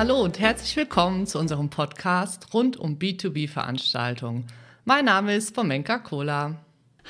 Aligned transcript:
Hallo 0.00 0.22
und 0.22 0.38
herzlich 0.38 0.74
willkommen 0.76 1.26
zu 1.26 1.38
unserem 1.38 1.68
Podcast 1.68 2.54
rund 2.54 2.78
um 2.78 2.98
B2B-Veranstaltungen. 2.98 4.46
Mein 4.86 5.04
Name 5.04 5.36
ist 5.36 5.54
Fomenka 5.54 5.98
Kola. 5.98 6.56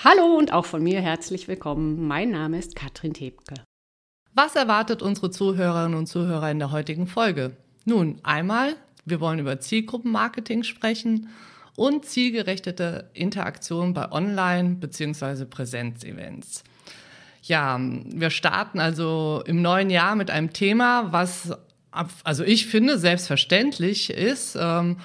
Hallo 0.02 0.36
und 0.36 0.52
auch 0.52 0.66
von 0.66 0.82
mir 0.82 1.00
herzlich 1.00 1.46
willkommen. 1.46 2.08
Mein 2.08 2.32
Name 2.32 2.58
ist 2.58 2.74
Katrin 2.74 3.14
Tebke. 3.14 3.54
Was 4.34 4.56
erwartet 4.56 5.02
unsere 5.02 5.30
Zuhörerinnen 5.30 5.96
und 5.96 6.08
Zuhörer 6.08 6.50
in 6.50 6.58
der 6.58 6.72
heutigen 6.72 7.06
Folge? 7.06 7.56
Nun, 7.84 8.18
einmal, 8.24 8.74
wir 9.04 9.20
wollen 9.20 9.38
über 9.38 9.60
Zielgruppenmarketing 9.60 10.64
sprechen 10.64 11.28
und 11.76 12.06
zielgerechtete 12.06 13.08
Interaktion 13.14 13.94
bei 13.94 14.10
Online- 14.10 14.74
bzw. 14.74 15.44
Präsenzevents. 15.44 16.64
Ja, 17.44 17.78
wir 17.78 18.30
starten 18.30 18.80
also 18.80 19.44
im 19.46 19.62
neuen 19.62 19.90
Jahr 19.90 20.16
mit 20.16 20.32
einem 20.32 20.52
Thema, 20.52 21.12
was, 21.12 21.52
also 22.24 22.44
ich 22.44 22.66
finde, 22.66 22.98
selbstverständlich 22.98 24.10
ist, 24.10 24.56
ähm, 24.60 24.96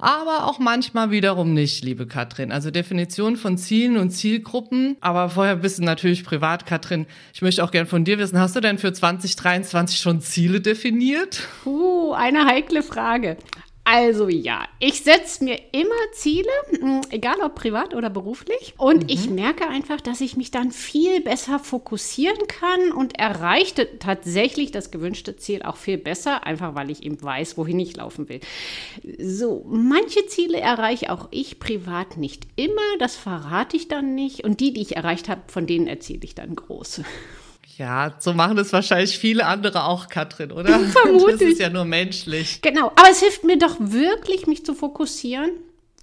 aber 0.00 0.46
auch 0.46 0.58
manchmal 0.58 1.10
wiederum 1.10 1.52
nicht, 1.52 1.84
liebe 1.84 2.06
Katrin. 2.06 2.52
Also 2.52 2.70
Definition 2.70 3.36
von 3.36 3.58
Zielen 3.58 3.98
und 3.98 4.10
Zielgruppen. 4.10 4.96
Aber 5.00 5.28
vorher 5.28 5.56
bist 5.56 5.78
du 5.78 5.84
natürlich 5.84 6.24
privat, 6.24 6.64
Katrin. 6.64 7.06
Ich 7.34 7.42
möchte 7.42 7.62
auch 7.62 7.70
gern 7.70 7.86
von 7.86 8.04
dir 8.04 8.18
wissen, 8.18 8.38
hast 8.38 8.56
du 8.56 8.60
denn 8.60 8.78
für 8.78 8.92
2023 8.92 10.00
schon 10.00 10.22
Ziele 10.22 10.62
definiert? 10.62 11.46
Uh, 11.66 12.12
eine 12.14 12.46
heikle 12.46 12.82
Frage. 12.82 13.36
Also 13.92 14.28
ja, 14.28 14.68
ich 14.78 15.02
setze 15.02 15.42
mir 15.42 15.58
immer 15.72 15.90
Ziele, 16.12 16.48
hm, 16.78 17.00
egal 17.10 17.40
ob 17.42 17.56
privat 17.56 17.92
oder 17.92 18.08
beruflich. 18.08 18.72
Und 18.76 19.02
mhm. 19.02 19.08
ich 19.08 19.28
merke 19.28 19.66
einfach, 19.66 20.00
dass 20.00 20.20
ich 20.20 20.36
mich 20.36 20.52
dann 20.52 20.70
viel 20.70 21.20
besser 21.20 21.58
fokussieren 21.58 22.46
kann 22.46 22.92
und 22.92 23.18
erreichte 23.18 23.98
tatsächlich 23.98 24.70
das 24.70 24.92
gewünschte 24.92 25.36
Ziel 25.36 25.64
auch 25.64 25.74
viel 25.74 25.98
besser, 25.98 26.46
einfach 26.46 26.76
weil 26.76 26.88
ich 26.88 27.02
eben 27.02 27.20
weiß, 27.20 27.58
wohin 27.58 27.80
ich 27.80 27.96
laufen 27.96 28.28
will. 28.28 28.38
So, 29.18 29.66
manche 29.68 30.24
Ziele 30.28 30.60
erreiche 30.60 31.10
auch 31.10 31.26
ich 31.32 31.58
privat 31.58 32.16
nicht 32.16 32.46
immer, 32.54 32.96
das 33.00 33.16
verrate 33.16 33.76
ich 33.76 33.88
dann 33.88 34.14
nicht. 34.14 34.44
Und 34.44 34.60
die, 34.60 34.72
die 34.72 34.82
ich 34.82 34.94
erreicht 34.94 35.28
habe, 35.28 35.42
von 35.48 35.66
denen 35.66 35.88
erzähle 35.88 36.20
ich 36.22 36.36
dann 36.36 36.54
große. 36.54 37.04
Ja, 37.80 38.14
so 38.18 38.34
machen 38.34 38.58
es 38.58 38.74
wahrscheinlich 38.74 39.18
viele 39.18 39.46
andere 39.46 39.84
auch, 39.84 40.08
Katrin, 40.08 40.52
oder? 40.52 40.78
Vermutlich. 40.80 41.30
Das 41.40 41.40
ist 41.40 41.60
ja 41.60 41.70
nur 41.70 41.86
menschlich. 41.86 42.60
Genau, 42.60 42.88
aber 42.88 43.08
es 43.10 43.20
hilft 43.20 43.42
mir 43.42 43.56
doch 43.56 43.76
wirklich, 43.78 44.46
mich 44.46 44.66
zu 44.66 44.74
fokussieren. 44.74 45.52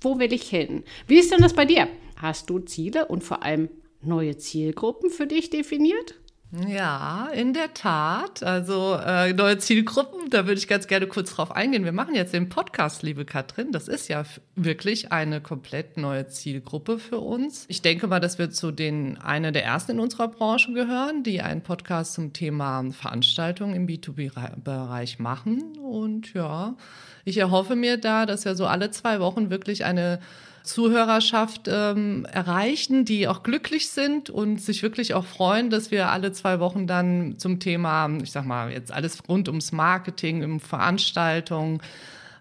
Wo 0.02 0.18
will 0.18 0.34
ich 0.34 0.50
hin? 0.50 0.84
Wie 1.06 1.20
ist 1.20 1.32
denn 1.32 1.42
das 1.42 1.54
bei 1.54 1.66
dir? 1.66 1.88
Hast 2.16 2.50
du 2.50 2.58
Ziele 2.58 3.06
und 3.06 3.24
vor 3.24 3.44
allem 3.44 3.70
neue 4.02 4.38
Zielgruppen 4.38 5.12
für 5.12 5.28
dich 5.28 5.52
definiert? 5.52 6.16
Ja, 6.52 7.28
in 7.34 7.54
der 7.54 7.74
Tat. 7.74 8.42
Also 8.42 8.96
äh, 8.96 9.34
neue 9.34 9.58
Zielgruppen, 9.58 10.30
da 10.30 10.48
würde 10.48 10.58
ich 10.58 10.70
ganz 10.70 10.88
gerne 10.88 11.06
kurz 11.06 11.36
drauf 11.36 11.52
eingehen. 11.52 11.84
Wir 11.84 11.92
machen 11.92 12.16
jetzt 12.16 12.34
den 12.34 12.48
Podcast, 12.48 13.04
liebe 13.04 13.26
Katrin. 13.26 13.74
Das 13.74 13.90
ist 13.90 14.08
ja 14.08 14.24
wirklich 14.56 15.12
eine 15.12 15.42
komplett 15.42 15.98
neue 15.98 16.28
Zielgruppe 16.28 17.00
für 17.00 17.20
uns. 17.20 17.66
Ich 17.68 17.82
denke 17.82 18.08
mal, 18.08 18.22
dass 18.22 18.40
wir 18.40 18.50
zu 18.50 18.72
den 18.72 19.18
einer 19.18 19.52
der 19.52 19.66
ersten 19.66 19.94
in 19.94 20.00
unserer 20.00 20.30
Branche 20.30 20.72
gehören, 20.72 21.24
die 21.24 21.42
einen 21.42 21.64
Podcast 21.64 22.14
zum 22.14 22.32
Thema 22.32 22.82
Veranstaltungen 22.92 23.76
im 23.76 23.86
B2B-Bereich 23.86 25.20
machen. 25.20 25.78
Und 25.80 26.34
ja, 26.34 26.78
ich 27.26 27.38
erhoffe 27.40 27.76
mir 27.76 27.98
da, 27.98 28.26
dass 28.26 28.46
wir 28.46 28.56
so 28.56 28.68
alle 28.68 28.90
zwei 28.92 29.20
Wochen 29.20 29.50
wirklich 29.50 29.84
eine 29.84 30.20
Zuhörerschaft 30.64 31.68
ähm, 31.68 32.26
erreichen, 32.32 33.06
die 33.06 33.28
auch 33.28 33.44
glücklich 33.44 33.90
sind 33.90 34.30
und 34.30 34.62
sich 34.62 34.84
wirklich 34.84 35.14
auch 35.14 35.26
freuen, 35.26 35.70
dass 35.70 35.92
wir 35.92 36.10
alle 36.10 36.32
zwei 36.32 36.60
Wochen 36.60 36.88
dann 36.88 37.38
zum 37.38 37.60
Thema, 37.60 38.10
ich 38.22 38.32
sag 38.32 38.46
mal, 38.46 38.72
jetzt 38.72 38.92
alles 38.92 39.18
rund 39.28 39.48
ums 39.48 39.72
Marketing, 39.72 40.44
um 40.44 40.60
Veranstaltungen, 40.60 41.82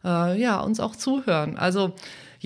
äh, 0.04 0.40
ja, 0.40 0.60
uns 0.60 0.80
auch 0.80 0.96
zuhören. 0.96 1.56
Also 1.56 1.94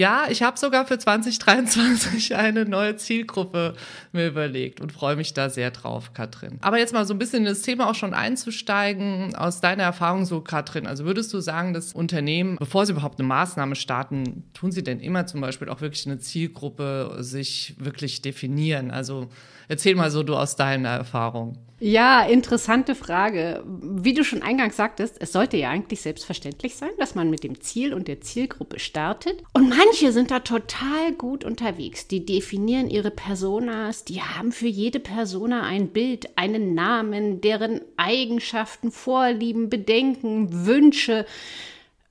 ja, 0.01 0.29
ich 0.31 0.43
habe 0.43 0.59
sogar 0.59 0.87
für 0.87 0.97
2023 0.97 2.35
eine 2.35 2.65
neue 2.65 2.97
Zielgruppe 2.97 3.75
mir 4.13 4.29
überlegt 4.29 4.81
und 4.81 4.93
freue 4.93 5.15
mich 5.15 5.35
da 5.35 5.51
sehr 5.51 5.71
drauf, 5.71 6.15
Katrin. 6.15 6.57
Aber 6.63 6.79
jetzt 6.79 6.95
mal 6.95 7.05
so 7.05 7.13
ein 7.13 7.19
bisschen 7.19 7.41
in 7.41 7.45
das 7.45 7.61
Thema 7.61 7.87
auch 7.87 7.95
schon 7.95 8.15
einzusteigen, 8.15 9.37
aus 9.37 9.61
deiner 9.61 9.83
Erfahrung 9.83 10.25
so, 10.25 10.41
Katrin, 10.41 10.87
also 10.87 11.05
würdest 11.05 11.35
du 11.35 11.41
sagen, 11.41 11.75
dass 11.75 11.93
Unternehmen, 11.93 12.57
bevor 12.57 12.87
sie 12.87 12.93
überhaupt 12.93 13.21
eine 13.21 13.29
Maßnahme 13.29 13.75
starten, 13.75 14.45
tun 14.55 14.73
sie 14.73 14.83
denn 14.83 15.01
immer 15.01 15.27
zum 15.27 15.43
Beispiel 15.43 15.69
auch 15.69 15.83
wirklich 15.83 16.07
eine 16.07 16.19
Zielgruppe 16.19 17.19
sich 17.19 17.75
wirklich 17.79 18.23
definieren? 18.23 18.91
Also 18.91 19.29
erzähl 19.69 19.97
mal 19.97 20.11
so 20.11 20.23
du 20.23 20.35
aus 20.35 20.57
deiner 20.57 20.89
Erfahrung. 20.89 21.59
Ja, 21.83 22.25
interessante 22.25 22.95
Frage. 22.95 23.65
Wie 23.65 24.13
du 24.13 24.23
schon 24.23 24.43
eingangs 24.43 24.77
sagtest, 24.77 25.17
es 25.19 25.33
sollte 25.33 25.57
ja 25.57 25.71
eigentlich 25.71 26.03
selbstverständlich 26.03 26.77
sein, 26.77 26.91
dass 26.99 27.15
man 27.15 27.31
mit 27.31 27.43
dem 27.43 27.59
Ziel 27.63 27.95
und 27.95 28.07
der 28.07 28.21
Zielgruppe 28.21 28.79
startet. 28.79 29.43
Und 29.55 29.71
manche 29.71 30.13
sind 30.13 30.31
da 30.31 30.41
total 30.41 31.13
gut 31.17 31.43
unterwegs. 31.43 32.07
Die 32.07 32.27
definieren 32.27 32.91
ihre 32.91 33.11
Personas, 33.11 34.05
die 34.05 34.21
haben 34.21 34.53
für 34.53 34.67
jede 34.67 35.01
Persona 35.01 35.63
ein 35.63 35.89
Bild, 35.89 36.37
einen 36.37 36.75
Namen, 36.75 37.41
deren 37.41 37.81
Eigenschaften, 37.97 38.93
Vorlieben, 38.93 39.71
Bedenken, 39.71 40.67
Wünsche. 40.67 41.25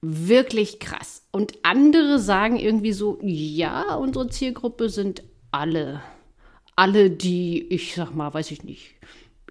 Wirklich 0.02 0.79
krass. 0.79 1.22
Und 1.31 1.59
andere 1.62 2.18
sagen 2.18 2.56
irgendwie 2.56 2.94
so, 2.94 3.19
ja, 3.22 3.94
unsere 3.94 4.29
Zielgruppe 4.29 4.90
sind 4.90 5.22
alle. 5.52 6.02
Alle, 6.75 7.12
die, 7.12 7.68
ich 7.68 7.94
sag 7.94 8.16
mal, 8.16 8.34
weiß 8.34 8.50
ich 8.50 8.63
nicht, 8.63 8.96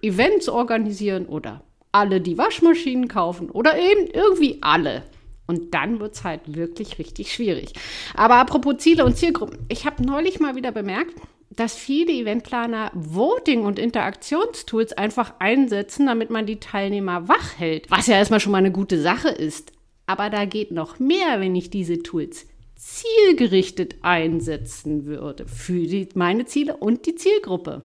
Events 0.01 0.49
organisieren 0.49 1.25
oder 1.25 1.63
alle, 1.91 2.21
die 2.21 2.37
Waschmaschinen 2.37 3.07
kaufen 3.07 3.49
oder 3.49 3.77
eben 3.77 4.07
irgendwie 4.07 4.59
alle. 4.61 5.03
Und 5.47 5.73
dann 5.73 5.99
wird 5.99 6.13
es 6.13 6.23
halt 6.23 6.41
wirklich 6.55 6.99
richtig 6.99 7.33
schwierig. 7.33 7.73
Aber 8.13 8.35
apropos 8.35 8.77
Ziele 8.77 9.03
und 9.03 9.17
Zielgruppen. 9.17 9.57
Ich 9.67 9.85
habe 9.85 10.03
neulich 10.03 10.39
mal 10.39 10.55
wieder 10.55 10.71
bemerkt, 10.71 11.15
dass 11.49 11.75
viele 11.75 12.13
Eventplaner 12.13 12.91
Voting- 12.93 13.65
und 13.65 13.79
Interaktionstools 13.79 14.93
einfach 14.93 15.33
einsetzen, 15.39 16.05
damit 16.05 16.29
man 16.29 16.45
die 16.45 16.59
Teilnehmer 16.59 17.27
wach 17.27 17.57
hält. 17.57 17.89
Was 17.89 18.05
ja 18.05 18.17
erstmal 18.17 18.39
schon 18.39 18.51
mal 18.51 18.59
eine 18.59 18.71
gute 18.71 19.01
Sache 19.01 19.29
ist. 19.29 19.71
Aber 20.05 20.29
da 20.29 20.45
geht 20.45 20.71
noch 20.71 20.99
mehr, 20.99 21.39
wenn 21.39 21.55
ich 21.55 21.71
diese 21.71 22.03
Tools 22.03 22.45
zielgerichtet 22.75 23.95
einsetzen 24.03 25.05
würde 25.05 25.47
für 25.47 25.85
die, 25.85 26.07
meine 26.13 26.45
Ziele 26.45 26.77
und 26.77 27.05
die 27.07 27.15
Zielgruppe. 27.15 27.81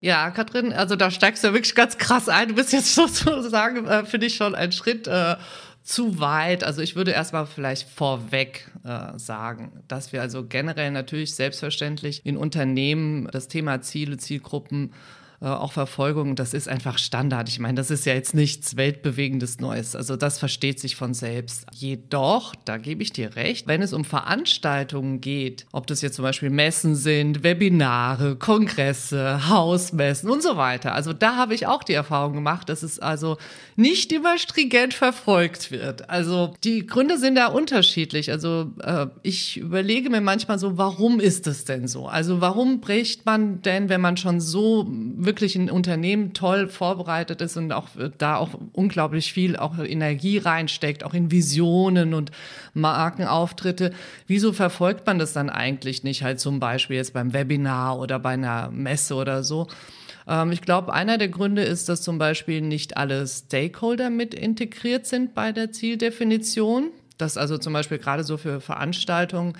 Ja, 0.00 0.30
Katrin, 0.30 0.72
also 0.72 0.94
da 0.94 1.10
steigst 1.10 1.42
du 1.42 1.52
wirklich 1.52 1.74
ganz 1.74 1.98
krass 1.98 2.28
ein. 2.28 2.48
Du 2.48 2.54
bist 2.54 2.72
jetzt 2.72 2.94
sozusagen, 3.24 3.86
äh, 3.86 4.04
finde 4.04 4.26
ich, 4.26 4.36
schon 4.36 4.54
einen 4.54 4.72
Schritt 4.72 5.08
äh, 5.08 5.36
zu 5.82 6.20
weit. 6.20 6.62
Also 6.62 6.82
ich 6.82 6.94
würde 6.94 7.10
erstmal 7.10 7.46
vielleicht 7.46 7.88
vorweg 7.88 8.70
äh, 8.84 9.18
sagen, 9.18 9.82
dass 9.88 10.12
wir 10.12 10.20
also 10.20 10.44
generell 10.46 10.92
natürlich 10.92 11.34
selbstverständlich 11.34 12.24
in 12.24 12.36
Unternehmen 12.36 13.28
das 13.32 13.48
Thema 13.48 13.80
Ziele, 13.80 14.18
Zielgruppen 14.18 14.92
auch 15.46 15.72
Verfolgung, 15.72 16.34
das 16.34 16.52
ist 16.52 16.68
einfach 16.68 16.98
Standard. 16.98 17.48
Ich 17.48 17.60
meine, 17.60 17.74
das 17.74 17.92
ist 17.92 18.06
ja 18.06 18.14
jetzt 18.14 18.34
nichts 18.34 18.76
weltbewegendes 18.76 19.60
Neues. 19.60 19.94
Also 19.94 20.16
das 20.16 20.40
versteht 20.40 20.80
sich 20.80 20.96
von 20.96 21.14
selbst. 21.14 21.64
Jedoch, 21.72 22.56
da 22.64 22.76
gebe 22.76 23.04
ich 23.04 23.12
dir 23.12 23.36
recht, 23.36 23.68
wenn 23.68 23.80
es 23.80 23.92
um 23.92 24.04
Veranstaltungen 24.04 25.20
geht, 25.20 25.66
ob 25.70 25.86
das 25.86 26.02
jetzt 26.02 26.16
zum 26.16 26.24
Beispiel 26.24 26.50
Messen 26.50 26.96
sind, 26.96 27.44
Webinare, 27.44 28.34
Kongresse, 28.34 29.48
Hausmessen 29.48 30.28
und 30.28 30.42
so 30.42 30.56
weiter. 30.56 30.92
Also 30.92 31.12
da 31.12 31.36
habe 31.36 31.54
ich 31.54 31.68
auch 31.68 31.84
die 31.84 31.92
Erfahrung 31.92 32.32
gemacht, 32.32 32.68
dass 32.68 32.82
es 32.82 32.98
also 32.98 33.38
nicht 33.76 34.10
immer 34.10 34.38
stringent 34.38 34.92
verfolgt 34.92 35.70
wird. 35.70 36.10
Also 36.10 36.54
die 36.64 36.84
Gründe 36.84 37.16
sind 37.16 37.36
da 37.36 37.46
unterschiedlich. 37.46 38.32
Also 38.32 38.72
äh, 38.82 39.06
ich 39.22 39.58
überlege 39.58 40.10
mir 40.10 40.20
manchmal 40.20 40.58
so, 40.58 40.76
warum 40.78 41.20
ist 41.20 41.46
das 41.46 41.64
denn 41.64 41.86
so? 41.86 42.08
Also 42.08 42.40
warum 42.40 42.80
bricht 42.80 43.24
man 43.24 43.62
denn, 43.62 43.88
wenn 43.88 44.00
man 44.00 44.16
schon 44.16 44.40
so 44.40 44.84
wirklich 45.28 45.56
ein 45.56 45.70
Unternehmen 45.70 46.32
toll 46.32 46.68
vorbereitet 46.68 47.42
ist 47.42 47.58
und 47.58 47.70
auch 47.70 47.88
da 48.16 48.36
auch 48.36 48.48
unglaublich 48.72 49.30
viel 49.30 49.58
auch 49.58 49.76
Energie 49.78 50.38
reinsteckt, 50.38 51.04
auch 51.04 51.12
in 51.12 51.30
Visionen 51.30 52.14
und 52.14 52.30
Markenauftritte. 52.72 53.92
Wieso 54.26 54.54
verfolgt 54.54 55.06
man 55.06 55.18
das 55.18 55.34
dann 55.34 55.50
eigentlich 55.50 56.02
nicht 56.02 56.22
halt 56.22 56.40
zum 56.40 56.60
Beispiel 56.60 56.96
jetzt 56.96 57.12
beim 57.12 57.34
Webinar 57.34 57.98
oder 57.98 58.18
bei 58.18 58.30
einer 58.30 58.70
Messe 58.70 59.16
oder 59.16 59.42
so? 59.42 59.66
Ähm, 60.26 60.50
ich 60.50 60.62
glaube, 60.62 60.94
einer 60.94 61.18
der 61.18 61.28
Gründe 61.28 61.60
ist, 61.62 61.90
dass 61.90 62.00
zum 62.00 62.16
Beispiel 62.16 62.62
nicht 62.62 62.96
alle 62.96 63.26
Stakeholder 63.26 64.08
mit 64.08 64.32
integriert 64.32 65.04
sind 65.04 65.34
bei 65.34 65.52
der 65.52 65.72
Zieldefinition. 65.72 66.90
dass 67.18 67.36
also 67.36 67.58
zum 67.58 67.72
Beispiel 67.72 67.98
gerade 67.98 68.22
so 68.24 68.36
für 68.36 68.60
Veranstaltungen 68.60 69.58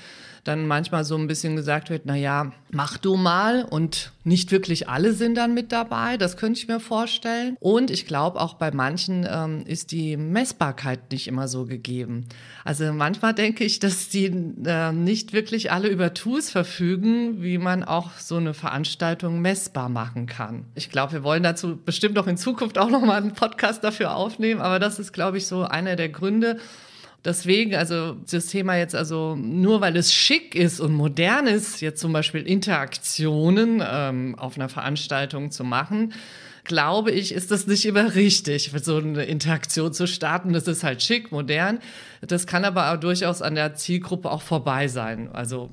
dann 0.49 0.67
manchmal 0.67 1.05
so 1.05 1.17
ein 1.17 1.27
bisschen 1.27 1.57
gesagt 1.57 1.91
wird, 1.91 2.03
na 2.07 2.17
ja, 2.17 2.53
mach 2.71 2.97
du 2.97 3.17
mal 3.17 3.65
und 3.65 4.13
nicht 4.25 4.51
wirklich 4.51 4.89
alle 4.89 5.13
sind 5.13 5.37
dann 5.37 5.55
mit 5.55 5.73
dabei, 5.73 6.17
das 6.17 6.37
könnte 6.37 6.59
ich 6.59 6.69
mir 6.69 6.81
vorstellen. 6.81 7.57
Und 7.61 7.91
ich 7.91 8.07
glaube 8.07 8.41
auch 8.41 8.55
bei 8.55 8.71
manchen 8.71 9.27
ähm, 9.31 9.65
ist 9.67 9.93
die 9.93 10.17
Messbarkeit 10.17 11.13
nicht 11.13 11.29
immer 11.29 11.49
so 11.49 11.67
gegeben. 11.67 12.27
Also 12.65 12.93
manchmal 12.93 13.35
denke 13.35 13.65
ich, 13.65 13.79
dass 13.79 14.09
die 14.09 14.27
äh, 14.65 14.93
nicht 14.93 15.33
wirklich 15.33 15.71
alle 15.71 15.89
über 15.89 16.15
Tools 16.15 16.51
verfügen, 16.51 17.43
wie 17.43 17.59
man 17.59 17.85
auch 17.85 18.13
so 18.19 18.37
eine 18.37 18.55
Veranstaltung 18.55 19.41
messbar 19.41 19.89
machen 19.89 20.27
kann. 20.27 20.65
Ich 20.75 20.91
glaube, 20.91 21.13
wir 21.13 21.23
wollen 21.23 21.43
dazu 21.43 21.77
bestimmt 21.77 22.19
auch 22.19 22.27
in 22.27 22.37
Zukunft 22.37 22.79
auch 22.79 22.91
noch 22.91 23.03
mal 23.03 23.21
einen 23.21 23.35
Podcast 23.35 23.85
dafür 23.85 24.15
aufnehmen, 24.15 24.61
aber 24.61 24.79
das 24.79 24.99
ist, 24.99 25.13
glaube 25.13 25.39
ich, 25.39 25.47
so 25.47 25.65
einer 25.65 25.97
der 25.97 26.09
Gründe, 26.09 26.59
Deswegen, 27.29 27.75
also 27.75 28.17
das 28.31 28.47
Thema 28.47 28.77
jetzt, 28.77 28.95
also 28.95 29.37
nur 29.37 29.83
weil 29.83 29.99
es 29.99 30.15
schick 30.15 30.55
ist 30.55 30.81
und 30.81 30.95
modern 30.95 31.47
ist, 31.47 31.83
jetzt 31.83 32.01
zum 32.01 32.11
Beispiel 32.11 32.41
Interaktionen 32.41 33.83
ähm, 33.87 34.35
auf 34.39 34.57
einer 34.57 34.71
Veranstaltung 34.71 35.51
zu 35.51 35.63
machen, 35.63 36.15
glaube 36.65 37.11
ich, 37.11 37.33
ist 37.33 37.51
das 37.51 37.67
nicht 37.67 37.85
immer 37.85 38.15
richtig, 38.15 38.73
so 38.83 38.97
eine 38.97 39.25
Interaktion 39.25 39.93
zu 39.93 40.07
starten. 40.07 40.55
Das 40.55 40.67
ist 40.67 40.85
halt 40.85 41.03
schick, 41.03 41.31
modern. 41.31 41.81
Das 42.23 42.47
kann 42.47 42.65
aber 42.65 42.95
auch 42.95 42.97
durchaus 42.99 43.43
an 43.43 43.55
der 43.55 43.75
Zielgruppe 43.75 44.31
auch 44.31 44.41
vorbei 44.41 44.89
sein. 44.89 45.29
Also 45.31 45.69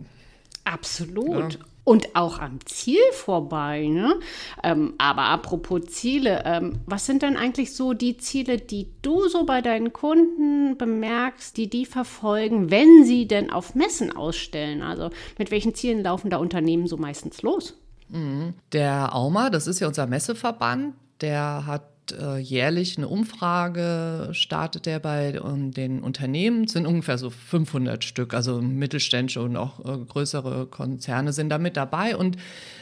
Absolut. 0.66 1.54
Ja 1.54 1.60
und 1.86 2.16
auch 2.16 2.40
am 2.40 2.60
Ziel 2.66 3.00
vorbei. 3.14 3.88
Ne? 3.88 4.20
Ähm, 4.64 4.96
aber 4.98 5.22
apropos 5.22 5.86
Ziele, 5.86 6.44
ähm, 6.44 6.80
was 6.86 7.06
sind 7.06 7.22
denn 7.22 7.38
eigentlich 7.38 7.74
so 7.74 7.94
die 7.94 8.18
Ziele, 8.18 8.58
die 8.58 8.90
du 9.02 9.30
so 9.30 9.46
bei 9.46 9.62
deinen 9.62 9.94
Kunden 9.94 10.78
bemerkst, 10.78 11.56
die 11.56 11.70
die 11.70 11.86
verfolgen, 11.86 12.72
wenn 12.72 13.06
sie 13.06 13.28
denn 13.28 13.52
auf 13.52 13.76
Messen 13.76 14.14
ausstellen? 14.14 14.82
Also 14.82 15.12
mit 15.38 15.52
welchen 15.52 15.74
Zielen 15.76 16.04
laufen 16.04 16.30
da 16.30 16.38
Unternehmen 16.38 16.88
so 16.88 16.98
meistens 16.98 17.42
los? 17.44 17.78
Mhm. 18.10 18.56
Der 18.74 19.16
AUMA, 19.16 19.50
das 19.50 19.68
ist 19.68 19.80
ja 19.80 19.88
unser 19.88 20.08
Messeverband, 20.08 20.96
der 21.22 21.66
hat 21.66 21.94
äh, 22.13 22.38
jährlich 22.38 22.98
eine 22.98 23.07
Umfrage, 23.07 24.30
startet 24.31 24.88
er 24.88 25.00
bei 25.00 25.42
um, 25.42 25.72
den 25.72 26.02
Unternehmen, 26.02 26.66
es 26.66 26.74
sind 26.74 26.86
ungefähr 26.86 27.18
so 27.18 27.30
500 27.30 28.04
Stück, 28.04 28.34
also 28.34 28.62
mittelständische 28.62 29.42
und 29.42 29.57
auch 29.57 29.80
äh, 29.80 29.98
größere 30.06 30.68
Konzerne 30.68 31.34
sind 31.34 31.50
da 31.50 31.57
mit 31.57 31.78
dabei. 31.78 32.16
Und 32.16 32.38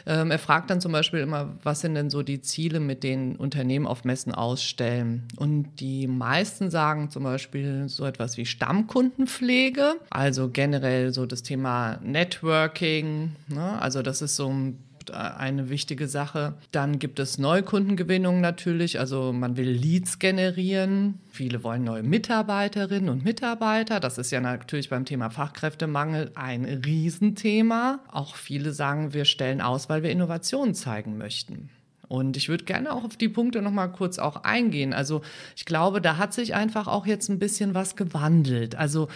ähm, 0.05 0.31
er 0.31 0.39
fragt 0.39 0.69
dann 0.69 0.81
zum 0.81 0.91
Beispiel 0.91 1.19
immer, 1.19 1.53
was 1.63 1.81
sind 1.81 1.95
denn 1.95 2.09
so 2.09 2.23
die 2.23 2.41
Ziele, 2.41 2.79
mit 2.79 3.03
denen 3.03 3.35
Unternehmen 3.35 3.87
auf 3.87 4.03
Messen 4.03 4.33
ausstellen? 4.33 5.23
Und 5.37 5.79
die 5.79 6.07
meisten 6.07 6.69
sagen 6.69 7.09
zum 7.09 7.23
Beispiel 7.23 7.89
so 7.89 8.05
etwas 8.05 8.37
wie 8.37 8.45
Stammkundenpflege, 8.45 9.95
also 10.09 10.49
generell 10.49 11.13
so 11.13 11.25
das 11.25 11.43
Thema 11.43 11.99
Networking, 12.03 13.35
ne? 13.47 13.81
also 13.81 14.01
das 14.01 14.21
ist 14.21 14.35
so 14.35 14.49
ein 14.49 14.77
eine 15.11 15.69
wichtige 15.69 16.07
Sache. 16.07 16.53
Dann 16.71 16.99
gibt 16.99 17.19
es 17.19 17.37
Neukundengewinnung 17.37 18.41
natürlich, 18.41 18.99
also 18.99 19.33
man 19.33 19.57
will 19.57 19.69
Leads 19.69 20.19
generieren. 20.19 21.19
Viele 21.31 21.63
wollen 21.63 21.83
neue 21.83 22.03
Mitarbeiterinnen 22.03 23.09
und 23.09 23.23
Mitarbeiter. 23.23 23.99
Das 23.99 24.17
ist 24.17 24.31
ja 24.31 24.41
natürlich 24.41 24.89
beim 24.89 25.05
Thema 25.05 25.29
Fachkräftemangel 25.29 26.31
ein 26.35 26.65
Riesenthema. 26.65 27.99
Auch 28.11 28.35
viele 28.35 28.71
sagen, 28.71 29.13
wir 29.13 29.25
stellen 29.25 29.61
aus, 29.61 29.89
weil 29.89 30.03
wir 30.03 30.11
Innovationen 30.11 30.75
zeigen 30.75 31.17
möchten. 31.17 31.69
Und 32.07 32.37
ich 32.37 32.49
würde 32.49 32.65
gerne 32.65 32.93
auch 32.93 33.03
auf 33.03 33.17
die 33.17 33.29
Punkte 33.29 33.61
noch 33.61 33.71
mal 33.71 33.87
kurz 33.87 34.19
auch 34.19 34.43
eingehen. 34.43 34.93
Also 34.93 35.21
ich 35.55 35.65
glaube, 35.65 35.99
da 35.99 36.17
hat 36.17 36.33
sich 36.33 36.53
einfach 36.53 36.87
auch 36.87 37.07
jetzt 37.07 37.29
ein 37.29 37.39
bisschen 37.39 37.73
was 37.73 37.95
gewandelt. 37.95 38.75
Also 38.75 39.07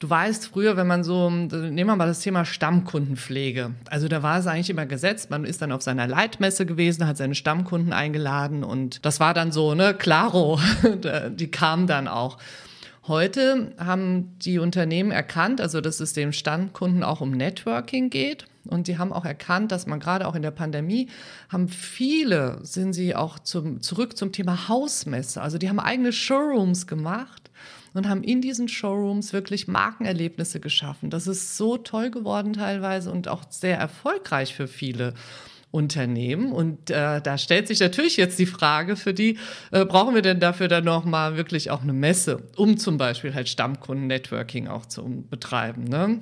Du 0.00 0.08
weißt, 0.08 0.46
früher, 0.46 0.78
wenn 0.78 0.86
man 0.86 1.04
so, 1.04 1.28
nehmen 1.28 1.86
wir 1.86 1.94
mal 1.94 2.06
das 2.06 2.20
Thema 2.20 2.46
Stammkundenpflege. 2.46 3.72
Also 3.90 4.08
da 4.08 4.22
war 4.22 4.38
es 4.38 4.46
eigentlich 4.46 4.70
immer 4.70 4.86
gesetzt. 4.86 5.28
Man 5.28 5.44
ist 5.44 5.60
dann 5.60 5.72
auf 5.72 5.82
seiner 5.82 6.06
Leitmesse 6.06 6.64
gewesen, 6.64 7.06
hat 7.06 7.18
seine 7.18 7.34
Stammkunden 7.34 7.92
eingeladen 7.92 8.64
und 8.64 9.04
das 9.04 9.20
war 9.20 9.34
dann 9.34 9.52
so, 9.52 9.74
ne, 9.74 9.92
klaro, 9.92 10.58
die 11.32 11.50
kamen 11.50 11.86
dann 11.86 12.08
auch. 12.08 12.38
Heute 13.08 13.74
haben 13.76 14.38
die 14.38 14.58
Unternehmen 14.58 15.10
erkannt, 15.10 15.60
also 15.60 15.82
dass 15.82 16.00
es 16.00 16.14
dem 16.14 16.32
Stammkunden 16.32 17.02
auch 17.02 17.20
um 17.20 17.32
Networking 17.32 18.08
geht. 18.08 18.46
Und 18.64 18.86
sie 18.86 18.96
haben 18.96 19.12
auch 19.12 19.26
erkannt, 19.26 19.70
dass 19.70 19.86
man 19.86 20.00
gerade 20.00 20.26
auch 20.26 20.34
in 20.34 20.42
der 20.42 20.50
Pandemie 20.50 21.10
haben 21.50 21.68
viele, 21.68 22.58
sind 22.62 22.94
sie 22.94 23.14
auch 23.14 23.38
zum, 23.38 23.82
zurück 23.82 24.16
zum 24.16 24.32
Thema 24.32 24.68
Hausmesse. 24.68 25.42
Also 25.42 25.58
die 25.58 25.68
haben 25.68 25.80
eigene 25.80 26.12
Showrooms 26.12 26.86
gemacht 26.86 27.49
und 27.94 28.08
haben 28.08 28.22
in 28.22 28.40
diesen 28.40 28.68
Showrooms 28.68 29.32
wirklich 29.32 29.68
Markenerlebnisse 29.68 30.60
geschaffen. 30.60 31.10
Das 31.10 31.26
ist 31.26 31.56
so 31.56 31.76
toll 31.76 32.10
geworden 32.10 32.52
teilweise 32.52 33.10
und 33.10 33.28
auch 33.28 33.44
sehr 33.50 33.78
erfolgreich 33.78 34.54
für 34.54 34.68
viele. 34.68 35.14
Unternehmen. 35.72 36.50
Und 36.50 36.90
äh, 36.90 37.20
da 37.20 37.38
stellt 37.38 37.68
sich 37.68 37.78
natürlich 37.78 38.16
jetzt 38.16 38.38
die 38.38 38.46
Frage 38.46 38.96
für 38.96 39.14
die, 39.14 39.38
äh, 39.70 39.84
brauchen 39.84 40.14
wir 40.14 40.22
denn 40.22 40.40
dafür 40.40 40.66
dann 40.66 40.84
nochmal 40.84 41.36
wirklich 41.36 41.70
auch 41.70 41.82
eine 41.82 41.92
Messe, 41.92 42.42
um 42.56 42.76
zum 42.76 42.98
Beispiel 42.98 43.34
halt 43.34 43.48
Stammkunden-Networking 43.48 44.66
auch 44.66 44.86
zu 44.86 45.24
betreiben. 45.30 45.84
Ne? 45.84 46.20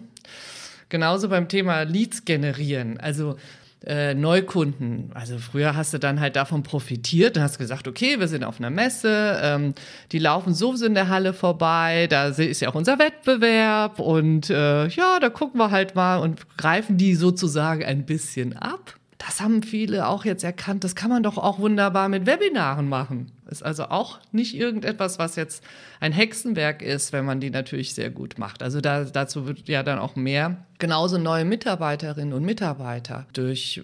Genauso 0.90 1.28
beim 1.30 1.48
Thema 1.48 1.82
Leads 1.82 2.26
generieren. 2.26 2.98
Also 3.00 3.36
äh, 3.86 4.14
Neukunden. 4.14 5.10
Also 5.14 5.38
früher 5.38 5.76
hast 5.76 5.94
du 5.94 5.98
dann 5.98 6.20
halt 6.20 6.36
davon 6.36 6.62
profitiert 6.62 7.36
und 7.36 7.42
hast 7.42 7.58
gesagt, 7.58 7.86
okay, 7.86 8.18
wir 8.18 8.28
sind 8.28 8.44
auf 8.44 8.58
einer 8.58 8.70
Messe, 8.70 9.38
ähm, 9.42 9.74
die 10.12 10.18
laufen 10.18 10.52
sowieso 10.54 10.86
in 10.86 10.94
der 10.94 11.08
Halle 11.08 11.32
vorbei, 11.32 12.06
da 12.08 12.28
ist 12.28 12.60
ja 12.60 12.68
auch 12.68 12.74
unser 12.74 12.98
Wettbewerb 12.98 14.00
und 14.00 14.50
äh, 14.50 14.88
ja, 14.88 15.20
da 15.20 15.30
gucken 15.30 15.60
wir 15.60 15.70
halt 15.70 15.94
mal 15.94 16.18
und 16.18 16.56
greifen 16.56 16.96
die 16.96 17.14
sozusagen 17.14 17.84
ein 17.84 18.04
bisschen 18.04 18.56
ab. 18.56 18.97
Das 19.28 19.40
haben 19.42 19.62
viele 19.62 20.08
auch 20.08 20.24
jetzt 20.24 20.42
erkannt, 20.42 20.84
das 20.84 20.94
kann 20.94 21.10
man 21.10 21.22
doch 21.22 21.36
auch 21.36 21.58
wunderbar 21.58 22.08
mit 22.08 22.24
Webinaren 22.24 22.88
machen. 22.88 23.30
Ist 23.50 23.62
also 23.62 23.84
auch 23.84 24.20
nicht 24.32 24.56
irgendetwas, 24.56 25.18
was 25.18 25.36
jetzt 25.36 25.62
ein 26.00 26.12
Hexenwerk 26.12 26.80
ist, 26.80 27.12
wenn 27.12 27.26
man 27.26 27.38
die 27.38 27.50
natürlich 27.50 27.94
sehr 27.94 28.08
gut 28.08 28.38
macht. 28.38 28.62
Also 28.62 28.80
da, 28.80 29.04
dazu 29.04 29.46
wird 29.46 29.68
ja 29.68 29.82
dann 29.82 29.98
auch 29.98 30.16
mehr. 30.16 30.64
Genauso 30.78 31.18
neue 31.18 31.44
Mitarbeiterinnen 31.44 32.32
und 32.32 32.42
Mitarbeiter 32.42 33.26
durch 33.34 33.82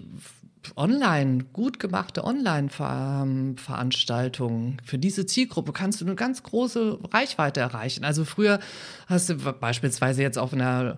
online, 0.77 1.45
gut 1.53 1.79
gemachte 1.79 2.25
Online-Veranstaltungen. 2.25 4.79
Für 4.83 4.97
diese 4.97 5.27
Zielgruppe 5.27 5.75
kannst 5.75 6.01
du 6.01 6.07
eine 6.07 6.15
ganz 6.15 6.43
große 6.43 7.01
Reichweite 7.13 7.61
erreichen. 7.61 8.05
Also 8.05 8.25
früher 8.25 8.61
hast 9.09 9.29
du 9.29 9.37
beispielsweise 9.37 10.23
jetzt 10.23 10.39
auf 10.39 10.55
einer 10.55 10.97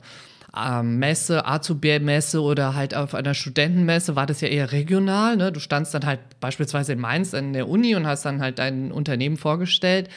Messe, 0.82 1.46
Azubi-Messe 1.46 2.40
oder 2.40 2.74
halt 2.74 2.94
auf 2.94 3.14
einer 3.14 3.34
Studentenmesse 3.34 4.16
war 4.16 4.26
das 4.26 4.40
ja 4.40 4.48
eher 4.48 4.72
regional. 4.72 5.36
Ne? 5.36 5.52
Du 5.52 5.60
standst 5.60 5.92
dann 5.92 6.06
halt 6.06 6.20
beispielsweise 6.40 6.94
in 6.94 7.00
Mainz 7.00 7.34
in 7.34 7.52
der 7.52 7.68
Uni 7.68 7.94
und 7.94 8.06
hast 8.06 8.24
dann 8.24 8.40
halt 8.40 8.58
dein 8.58 8.90
Unternehmen 8.90 9.36
vorgestellt. 9.36 10.08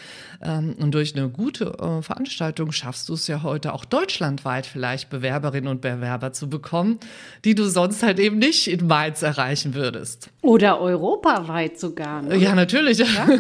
Ähm, 0.42 0.76
und 0.80 0.92
durch 0.94 1.16
eine 1.16 1.28
gute 1.30 1.66
äh, 1.66 2.02
Veranstaltung 2.02 2.72
schaffst 2.72 3.10
du 3.10 3.14
es 3.14 3.28
ja 3.28 3.44
heute 3.44 3.74
auch 3.74 3.84
deutschlandweit 3.84 4.66
vielleicht 4.66 5.10
Bewerberinnen 5.10 5.68
und 5.70 5.82
Bewerber 5.82 6.32
zu 6.32 6.50
bekommen, 6.50 7.00
die 7.44 7.56
du 7.56 7.66
sonst 7.66 8.04
halt 8.04 8.20
eben 8.20 8.38
nicht 8.38 8.68
in 8.70 8.88
Mainz 8.88 9.22
erreichen 9.22 9.74
würdest. 9.74 10.30
Oder 10.42 10.80
europaweit 10.80 11.78
sogar. 11.80 12.22
Ne? 12.22 12.38
Ja, 12.38 12.56
natürlich. 12.56 13.00
Ja? 13.00 13.08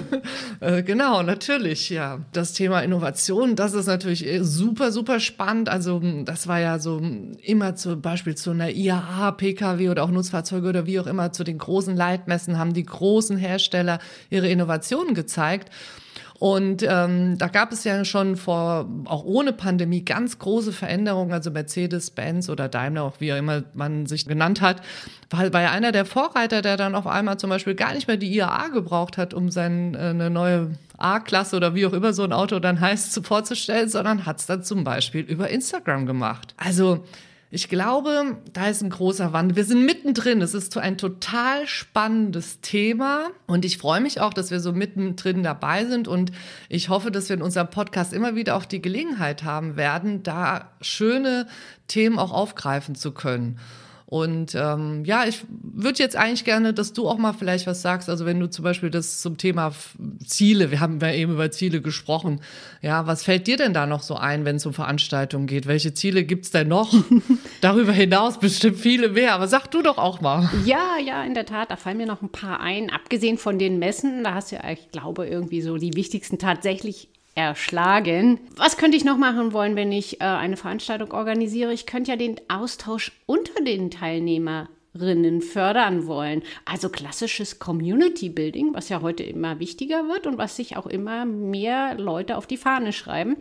Äh, 0.62 0.84
genau, 0.84 1.24
natürlich, 1.24 1.89
ja. 1.89 2.19
Das 2.34 2.53
Thema 2.53 2.81
Innovation, 2.81 3.55
das 3.55 3.74
ist 3.74 3.86
natürlich 3.86 4.25
äh, 4.25 4.43
super, 4.43 4.91
super 4.91 5.19
spannend. 5.22 5.69
Also 5.69 6.01
das 6.25 6.48
war 6.48 6.60
ja 6.60 6.79
so 6.79 6.88
immer 6.98 7.75
zum 7.75 8.01
Beispiel 8.01 8.36
zu 8.36 8.51
einer 8.51 8.69
IAA, 8.72 9.31
PKW 9.31 9.89
oder 9.89 10.03
auch 10.03 10.12
Nutzfahrzeuge 10.12 10.69
oder 10.69 10.86
wie 10.86 11.00
auch 11.00 11.08
immer 11.08 11.31
zu 11.31 11.43
den 11.43 11.58
großen 11.58 11.96
Leitmessen 11.96 12.58
haben 12.58 12.74
die 12.74 12.86
großen 12.86 13.38
Hersteller 13.38 14.00
ihre 14.29 14.50
Innovationen 14.50 15.13
gezeigt. 15.13 15.69
Und 16.39 16.84
ähm, 16.88 17.38
da 17.38 17.48
gab 17.48 17.74
es 17.74 17.84
ja 17.84 18.05
schon 18.05 18.38
vor, 18.38 18.89
auch 19.05 19.25
ohne 19.25 19.51
Pandemie, 19.51 20.05
ganz 20.05 20.39
große 20.39 20.72
Veränderungen. 20.72 21.34
Also 21.34 21.51
Mercedes-Benz 21.51 22.50
oder 22.50 22.69
Daimler, 22.69 23.03
auch 23.03 23.19
wie 23.19 23.34
auch 23.34 23.38
immer 23.38 23.63
man 23.74 24.05
sich 24.05 24.25
genannt 24.25 24.62
hat, 24.62 24.81
war, 25.29 25.51
war 25.51 25.62
ja 25.62 25.72
einer 25.72 25.91
der 25.91 26.05
Vorreiter, 26.05 26.62
der 26.62 26.77
dann 26.77 26.96
auf 26.96 27.08
einmal 27.08 27.38
zum 27.38 27.50
Beispiel 27.50 27.75
gar 27.75 27.93
nicht 27.93 28.08
mehr 28.08 28.15
die 28.15 28.34
IAA 28.34 28.69
gebraucht 28.69 29.17
hat, 29.17 29.34
um 29.34 29.51
seine 29.51 29.98
äh, 29.98 30.29
neue 30.29 30.72
A-Klasse 31.00 31.56
oder 31.56 31.75
wie 31.75 31.86
auch 31.86 31.94
immer 31.94 32.13
so 32.13 32.24
ein 32.24 32.34
Auto 32.34 32.60
dann 32.60 32.79
heißt, 32.79 33.25
vorzustellen, 33.25 33.89
sondern 33.89 34.25
hat 34.25 34.39
es 34.39 34.46
dann 34.46 34.63
zum 34.63 34.84
Beispiel 34.84 35.22
über 35.22 35.50
Instagram 35.50 36.06
gemacht. 36.06 36.53
Also 36.58 37.06
ich 37.51 37.68
glaube, 37.68 38.38
da 38.53 38.68
ist 38.68 38.84
ein 38.84 38.91
großer 38.91 39.34
Wandel. 39.34 39.56
Wir 39.56 39.63
sind 39.63 39.84
mittendrin. 39.84 40.41
Es 40.41 40.53
ist 40.53 40.77
ein 40.77 41.00
total 41.00 41.65
spannendes 41.65 42.62
Thema. 42.62 43.29
Und 43.48 43.65
ich 43.65 43.79
freue 43.79 44.01
mich 44.01 44.22
auch, 44.22 44.34
dass 44.34 44.51
wir 44.51 44.60
so 44.60 44.72
mittendrin 44.72 45.41
dabei 45.41 45.86
sind. 45.86 46.08
Und 46.08 46.32
ich 46.70 46.89
hoffe, 46.89 47.10
dass 47.10 47.27
wir 47.27 47.36
in 47.36 47.41
unserem 47.41 47.72
Podcast 47.72 48.13
immer 48.13 48.36
wieder 48.36 48.56
auch 48.56 48.65
die 48.65 48.84
Gelegenheit 48.84 49.44
haben 49.44 49.77
werden, 49.77 50.22
da 50.22 50.70
schöne 50.82 51.48
Themen 51.88 52.20
auch 52.20 52.32
aufgreifen 52.32 52.94
zu 52.94 53.13
können. 53.13 53.58
Und 54.10 54.56
ähm, 54.56 55.06
ja, 55.06 55.25
ich 55.28 55.46
würde 55.51 56.00
jetzt 56.00 56.16
eigentlich 56.16 56.44
gerne, 56.44 56.74
dass 56.74 56.94
du 56.94 57.08
auch 57.08 57.20
mal 57.20 57.34
vielleicht 57.34 57.68
was 57.68 57.84
sagst. 57.84 58.10
Also 58.10 58.25
wenn 58.25 58.39
du 58.39 58.50
zum 58.50 58.63
Beispiel 58.63 58.89
das 58.89 59.22
zum 59.22 59.38
Thema 59.38 59.72
Ziele, 60.25 60.72
wir 60.72 60.80
haben 60.80 61.00
ja 61.00 61.13
eben 61.13 61.34
über 61.34 61.51
Ziele 61.51 61.80
gesprochen. 61.80 62.42
Ja, 62.82 63.06
was 63.06 63.24
fällt 63.24 63.46
dir 63.46 63.56
denn 63.56 63.72
da 63.72 63.86
noch 63.86 64.01
so 64.01 64.16
ein, 64.16 64.46
wenn 64.46 64.56
es 64.56 64.66
um 64.66 64.74
Veranstaltungen 64.74 65.46
geht? 65.46 65.68
Welche 65.68 65.94
Ziele 65.94 66.24
gibt 66.24 66.46
es 66.46 66.51
denn 66.51 66.70
noch? 66.70 66.92
Darüber 67.62 67.92
hinaus 67.92 68.39
bestimmt 68.39 68.78
viele 68.78 69.10
mehr. 69.10 69.36
Aber 69.36 69.48
sag 69.48 69.68
du 69.68 69.84
doch 69.84 70.00
auch 70.00 70.22
mal. 70.22 70.50
Ja, 70.66 70.98
ja, 70.98 71.24
in 71.24 71.36
der 71.36 71.46
Tat. 71.46 71.70
Da 71.70 71.75
fallen 71.75 71.98
mir 71.98 72.08
noch 72.08 72.24
ein 72.24 72.32
paar 72.32 72.62
ein. 72.62 72.89
Abgesehen 72.89 73.38
von 73.38 73.60
den 73.60 73.78
Messen, 73.78 74.24
da 74.24 74.34
hast 74.34 74.51
du 74.51 74.56
ja, 74.56 74.72
ich 74.72 74.89
glaube, 74.89 75.28
irgendwie 75.28 75.62
so 75.62 75.78
die 75.78 75.94
wichtigsten 75.94 76.39
tatsächlich 76.39 77.10
erschlagen. 77.39 78.39
Was 78.55 78.77
könnte 78.77 78.98
ich 78.98 79.05
noch 79.05 79.17
machen 79.17 79.53
wollen, 79.53 79.75
wenn 79.75 79.91
ich 79.91 80.22
äh, 80.22 80.25
eine 80.25 80.58
Veranstaltung 80.58 81.12
organisiere? 81.12 81.74
Ich 81.74 81.86
könnte 81.86 82.12
ja 82.12 82.17
den 82.17 82.36
Austausch 82.50 83.12
unter 83.25 83.63
den 83.63 83.89
Teilnehmerinnen 83.89 85.41
fördern 85.41 86.05
wollen. 86.05 86.43
Also 86.65 86.89
klassisches 86.89 87.60
Community 87.60 88.29
Building, 88.29 88.74
was 88.74 88.89
ja 88.89 89.01
heute 89.01 89.24
immer 89.24 89.60
wichtiger 89.60 90.08
wird 90.08 90.27
und 90.27 90.38
was 90.38 90.55
sich 90.55 90.75
auch 90.75 90.88
immer 90.88 91.25
mehr 91.25 91.96
Leute 91.96 92.38
auf 92.38 92.46
die 92.46 92.58
Fahne 92.58 92.91
schreiben, 92.91 93.38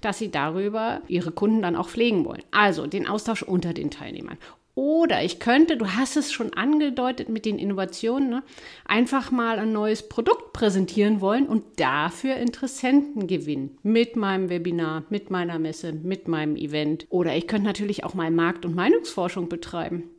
dass 0.00 0.18
sie 0.18 0.30
darüber 0.30 1.00
ihre 1.06 1.30
Kunden 1.30 1.62
dann 1.62 1.76
auch 1.76 1.88
pflegen 1.88 2.24
wollen. 2.24 2.42
Also 2.50 2.86
den 2.86 3.06
Austausch 3.06 3.42
unter 3.42 3.72
den 3.72 3.90
Teilnehmern. 3.90 4.38
Oder 4.76 5.24
ich 5.24 5.40
könnte, 5.40 5.78
du 5.78 5.86
hast 5.86 6.18
es 6.18 6.30
schon 6.30 6.52
angedeutet 6.52 7.30
mit 7.30 7.46
den 7.46 7.58
Innovationen, 7.58 8.28
ne, 8.28 8.42
einfach 8.84 9.30
mal 9.30 9.58
ein 9.58 9.72
neues 9.72 10.06
Produkt 10.06 10.52
präsentieren 10.52 11.22
wollen 11.22 11.46
und 11.46 11.64
dafür 11.80 12.36
Interessenten 12.36 13.26
gewinnen. 13.26 13.78
Mit 13.82 14.16
meinem 14.16 14.50
Webinar, 14.50 15.04
mit 15.08 15.30
meiner 15.30 15.58
Messe, 15.58 15.94
mit 15.94 16.28
meinem 16.28 16.56
Event. 16.56 17.06
Oder 17.08 17.34
ich 17.34 17.46
könnte 17.46 17.66
natürlich 17.66 18.04
auch 18.04 18.12
mal 18.12 18.30
Markt- 18.30 18.66
und 18.66 18.74
Meinungsforschung 18.74 19.48
betreiben. 19.48 20.10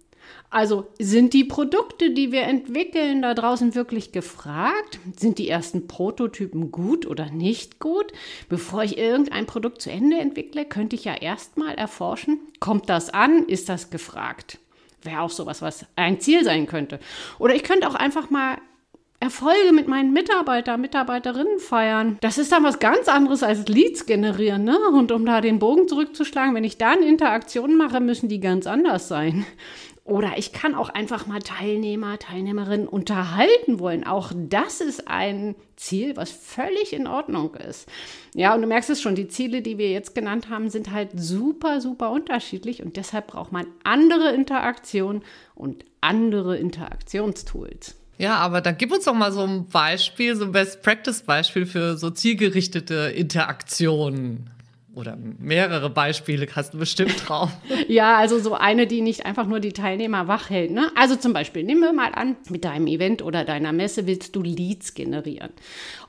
Also 0.50 0.88
sind 0.98 1.34
die 1.34 1.44
Produkte, 1.44 2.12
die 2.12 2.32
wir 2.32 2.44
entwickeln, 2.44 3.22
da 3.22 3.34
draußen 3.34 3.76
wirklich 3.76 4.14
gefragt? 4.14 5.00
Sind 5.18 5.40
die 5.40 5.50
ersten 5.50 5.88
Prototypen 5.88 6.72
gut 6.72 7.06
oder 7.06 7.30
nicht 7.30 7.80
gut? 7.80 8.14
Bevor 8.48 8.84
ich 8.84 8.98
irgendein 8.98 9.46
Produkt 9.46 9.82
zu 9.82 9.92
Ende 9.92 10.18
entwickle, 10.18 10.64
könnte 10.64 10.96
ich 10.96 11.04
ja 11.04 11.16
erstmal 11.16 11.76
erforschen, 11.76 12.40
kommt 12.62 12.90
das 12.90 13.10
an, 13.10 13.44
ist 13.44 13.68
das 13.68 13.90
gefragt? 13.90 14.60
Wäre 15.04 15.22
auch 15.22 15.30
sowas, 15.30 15.62
was 15.62 15.86
ein 15.96 16.22
Ziel 16.22 16.44
sein 16.44 16.66
könnte. 16.66 17.00
Oder 17.40 17.54
ich 17.54 17.64
könnte 17.64 17.88
auch 17.88 17.96
einfach 17.96 18.30
mal 18.30 18.58
Erfolge 19.20 19.74
mit 19.74 19.88
meinen 19.88 20.14
Mitarbeiter, 20.14 20.78
Mitarbeiterinnen 20.78 21.58
feiern. 21.58 22.20
Das 22.22 22.38
ist 22.38 22.52
dann 22.52 22.64
was 22.64 22.78
ganz 22.78 23.08
anderes 23.08 23.42
als 23.42 23.68
Leads 23.68 24.06
generieren, 24.06 24.64
ne? 24.64 24.78
Und 24.94 25.12
um 25.12 25.26
da 25.26 25.42
den 25.42 25.58
Bogen 25.58 25.88
zurückzuschlagen, 25.88 26.54
wenn 26.54 26.64
ich 26.64 26.78
dann 26.78 27.02
Interaktionen 27.02 27.78
mache, 27.78 28.00
müssen 28.00 28.30
die 28.30 28.40
ganz 28.40 28.68
anders 28.68 29.08
sein. 29.08 29.44
Oder 30.08 30.38
ich 30.38 30.54
kann 30.54 30.74
auch 30.74 30.88
einfach 30.88 31.28
mal 31.28 31.40
Teilnehmer, 31.40 32.18
Teilnehmerinnen 32.18 32.88
unterhalten 32.88 33.80
wollen. 33.80 34.08
Auch 34.08 34.32
das 34.34 34.80
ist 34.80 35.10
ein 35.10 35.54
Ziel, 35.76 36.16
was 36.16 36.32
völlig 36.32 36.94
in 36.94 37.08
Ordnung 37.08 37.56
ist. 37.56 37.90
Ja, 38.34 38.56
und 38.56 38.62
du 38.62 38.68
merkst 38.68 38.90
es 38.90 39.02
schon, 39.02 39.16
die 39.16 39.28
Ziele, 39.28 39.62
die 39.62 39.78
wir 39.78 39.92
jetzt 39.92 40.16
genannt 40.16 40.50
haben, 40.50 40.70
sind 40.70 40.94
halt 40.94 41.10
super, 41.14 41.82
super 41.82 42.12
unterschiedlich 42.12 42.82
und 42.82 42.96
deshalb 42.96 43.28
braucht 43.28 43.52
man 43.52 43.68
andere 43.84 44.34
Interaktion 44.34 45.24
und 45.56 45.84
andere 46.00 46.58
Interaktionstools. 46.58 47.98
Ja, 48.18 48.36
aber 48.36 48.62
dann 48.62 48.78
gib 48.78 48.94
uns 48.94 49.04
doch 49.04 49.14
mal 49.14 49.34
so 49.34 49.42
ein 49.42 49.68
Beispiel, 49.68 50.38
so 50.38 50.46
ein 50.46 50.54
Best-Practice-Beispiel 50.54 51.66
für 51.66 51.98
so 51.98 52.12
zielgerichtete 52.12 53.12
Interaktionen 53.14 54.52
oder 54.98 55.18
mehrere 55.40 55.90
Beispiele 55.90 56.48
hast 56.56 56.74
du 56.74 56.80
bestimmt 56.80 57.16
drauf. 57.28 57.52
ja, 57.88 58.18
also 58.18 58.40
so 58.40 58.56
eine, 58.56 58.88
die 58.88 59.02
nicht 59.02 59.26
einfach 59.26 59.46
nur 59.46 59.60
die 59.60 59.72
Teilnehmer 59.72 60.28
wach 60.28 60.50
hält. 60.50 60.72
Ne? 60.72 60.92
Also 60.96 61.16
zum 61.16 61.34
Beispiel, 61.34 61.64
nehmen 61.64 61.82
wir 61.82 61.94
mal 61.94 62.12
an, 62.14 62.36
mit 62.50 62.66
deinem 62.66 62.88
Event 62.88 63.22
oder 63.22 63.46
deiner 63.46 63.72
Messe 63.72 64.08
willst 64.08 64.36
du 64.36 64.42
Leads 64.42 64.96
generieren. 64.96 65.52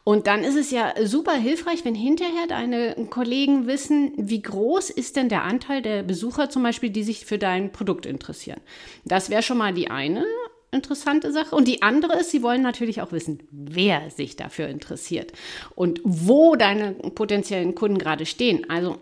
Und 0.05 0.27
dann 0.27 0.43
ist 0.43 0.57
es 0.57 0.71
ja 0.71 0.95
super 1.05 1.35
hilfreich, 1.35 1.85
wenn 1.85 1.95
hinterher 1.95 2.47
deine 2.49 2.97
Kollegen 3.11 3.67
wissen, 3.67 4.13
wie 4.17 4.41
groß 4.41 4.89
ist 4.89 5.17
denn 5.17 5.29
der 5.29 5.45
Anteil 5.45 5.83
der 5.83 6.03
Besucher 6.03 6.49
zum 6.49 6.63
Beispiel, 6.63 6.89
die 6.89 7.03
sich 7.03 7.27
für 7.27 7.37
dein 7.37 7.73
Produkt 7.73 8.07
interessieren. 8.07 8.61
Das 9.05 9.29
wäre 9.29 9.43
schon 9.43 9.59
mal 9.59 9.75
die 9.75 9.91
eine 9.91 10.25
interessante 10.71 11.33
Sache. 11.33 11.55
Und 11.55 11.69
die 11.69 11.83
andere 11.83 12.19
ist, 12.19 12.31
sie 12.31 12.43
wollen 12.43 12.63
natürlich 12.63 13.01
auch 13.03 13.13
wissen, 13.13 13.41
wer 13.51 14.11
sich 14.11 14.37
dafür 14.37 14.69
interessiert 14.69 15.33
und 15.75 16.01
wo 16.05 16.57
deine 16.57 16.93
potenziellen 16.93 17.75
Kunden 17.75 17.99
gerade 17.99 18.27
stehen. 18.27 18.69
Also 18.69 18.99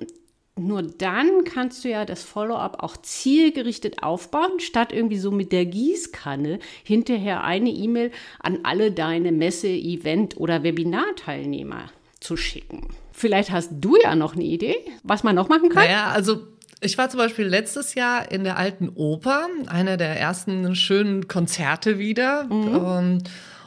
nur 0.58 0.82
dann 0.82 1.44
kannst 1.44 1.84
du 1.84 1.90
ja 1.90 2.06
das 2.06 2.22
Follow-up 2.22 2.82
auch 2.82 2.96
zielgerichtet 2.96 4.02
aufbauen, 4.02 4.58
statt 4.58 4.90
irgendwie 4.90 5.18
so 5.18 5.30
mit 5.30 5.52
der 5.52 5.66
Gießkanne 5.66 6.60
hinterher 6.82 7.44
eine 7.44 7.70
E-Mail 7.70 8.10
an 8.40 8.60
alle 8.62 8.90
deine 8.90 9.32
Messe, 9.32 9.68
Event 9.68 10.38
oder 10.38 10.62
Webinarteilnehmer 10.62 11.90
zu 12.20 12.38
schicken. 12.38 12.88
Vielleicht 13.12 13.50
hast 13.50 13.70
du 13.80 13.96
ja 14.02 14.14
noch 14.14 14.34
eine 14.34 14.44
Idee, 14.44 14.76
was 15.02 15.24
man 15.24 15.34
noch 15.34 15.48
machen 15.48 15.68
kann. 15.68 15.84
Naja, 15.84 16.08
also 16.08 16.38
ich 16.80 16.98
war 16.98 17.08
zum 17.08 17.18
Beispiel 17.18 17.46
letztes 17.46 17.94
Jahr 17.94 18.30
in 18.30 18.44
der 18.44 18.58
Alten 18.58 18.90
Oper, 18.94 19.48
einer 19.66 19.96
der 19.96 20.20
ersten 20.20 20.74
schönen 20.74 21.26
Konzerte 21.28 21.98
wieder. 21.98 22.44
Mhm. 22.44 22.74
Ähm, 22.74 23.18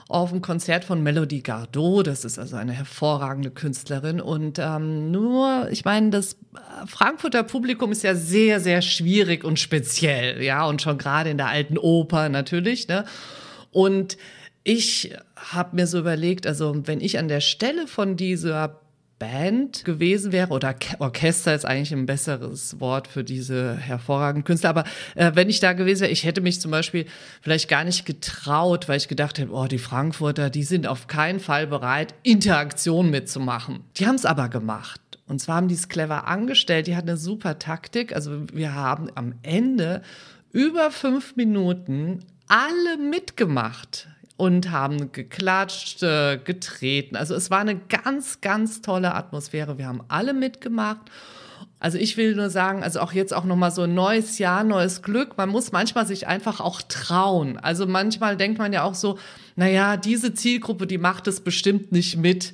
auf 0.09 0.31
dem 0.31 0.41
Konzert 0.41 0.85
von 0.85 1.03
Melody 1.03 1.41
Gardot. 1.41 2.07
Das 2.07 2.25
ist 2.25 2.39
also 2.39 2.55
eine 2.55 2.71
hervorragende 2.71 3.51
Künstlerin. 3.51 4.19
Und 4.19 4.57
ähm, 4.57 5.11
nur, 5.11 5.67
ich 5.69 5.85
meine, 5.85 6.09
das 6.09 6.35
Frankfurter 6.87 7.43
Publikum 7.43 7.91
ist 7.91 8.03
ja 8.03 8.15
sehr, 8.15 8.59
sehr 8.59 8.81
schwierig 8.81 9.43
und 9.43 9.59
speziell. 9.59 10.41
Ja, 10.41 10.65
und 10.65 10.81
schon 10.81 10.97
gerade 10.97 11.29
in 11.29 11.37
der 11.37 11.49
Alten 11.49 11.77
Oper 11.77 12.27
natürlich. 12.29 12.87
Ne? 12.87 13.05
Und 13.69 14.17
ich 14.63 15.13
habe 15.35 15.75
mir 15.75 15.85
so 15.85 15.99
überlegt, 15.99 16.47
also 16.47 16.75
wenn 16.85 17.01
ich 17.01 17.19
an 17.19 17.27
der 17.27 17.41
Stelle 17.41 17.85
von 17.85 18.17
dieser 18.17 18.81
Band 19.19 19.83
gewesen 19.85 20.31
wäre, 20.31 20.49
oder 20.49 20.75
Orchester 20.99 21.53
ist 21.53 21.65
eigentlich 21.65 21.91
ein 21.91 22.05
besseres 22.05 22.79
Wort 22.79 23.07
für 23.07 23.23
diese 23.23 23.75
hervorragenden 23.75 24.45
Künstler, 24.45 24.69
aber 24.69 24.85
äh, 25.15 25.31
wenn 25.35 25.49
ich 25.49 25.59
da 25.59 25.73
gewesen 25.73 26.01
wäre, 26.01 26.11
ich 26.11 26.23
hätte 26.23 26.41
mich 26.41 26.61
zum 26.61 26.71
Beispiel 26.71 27.05
vielleicht 27.41 27.69
gar 27.69 27.83
nicht 27.83 28.05
getraut, 28.05 28.87
weil 28.87 28.97
ich 28.97 29.09
gedacht 29.09 29.37
hätte, 29.37 29.51
oh, 29.51 29.67
die 29.67 29.77
Frankfurter, 29.77 30.49
die 30.49 30.63
sind 30.63 30.87
auf 30.87 31.07
keinen 31.07 31.39
Fall 31.39 31.67
bereit, 31.67 32.15
Interaktion 32.23 33.09
mitzumachen. 33.09 33.81
Die 33.97 34.07
haben 34.07 34.15
es 34.15 34.25
aber 34.25 34.49
gemacht. 34.49 35.01
Und 35.27 35.39
zwar 35.39 35.57
haben 35.57 35.67
die 35.67 35.75
es 35.75 35.89
clever 35.89 36.27
angestellt, 36.27 36.87
die 36.87 36.95
hatten 36.95 37.09
eine 37.09 37.17
super 37.17 37.59
Taktik. 37.59 38.15
Also 38.15 38.47
wir 38.51 38.73
haben 38.73 39.09
am 39.13 39.35
Ende 39.43 40.01
über 40.51 40.89
fünf 40.89 41.35
Minuten 41.35 42.25
alle 42.47 42.97
mitgemacht 42.97 44.07
und 44.39 44.71
haben 44.71 45.11
geklatscht, 45.11 46.01
äh, 46.01 46.37
getreten. 46.37 47.17
Also 47.17 47.35
es 47.35 47.51
war 47.51 47.59
eine 47.59 47.75
ganz, 47.75 48.39
ganz 48.39 48.81
tolle 48.81 49.13
Atmosphäre. 49.13 49.77
Wir 49.77 49.85
haben 49.85 50.01
alle 50.07 50.33
mitgemacht. 50.33 51.11
Also 51.81 51.97
ich 51.97 52.15
will 52.15 52.35
nur 52.35 52.49
sagen, 52.49 52.81
also 52.81 53.01
auch 53.01 53.11
jetzt 53.11 53.33
auch 53.33 53.43
nochmal 53.43 53.71
so 53.71 53.85
neues 53.85 54.37
Jahr, 54.37 54.63
neues 54.63 55.01
Glück. 55.01 55.37
Man 55.37 55.49
muss 55.49 55.73
manchmal 55.73 56.07
sich 56.07 56.25
einfach 56.25 56.61
auch 56.61 56.81
trauen. 56.81 57.57
Also 57.57 57.85
manchmal 57.85 58.37
denkt 58.37 58.59
man 58.59 58.71
ja 58.71 58.83
auch 58.83 58.95
so, 58.95 59.19
naja, 59.57 59.97
diese 59.97 60.33
Zielgruppe, 60.33 60.87
die 60.87 60.97
macht 60.97 61.27
es 61.27 61.41
bestimmt 61.41 61.91
nicht 61.91 62.15
mit 62.15 62.53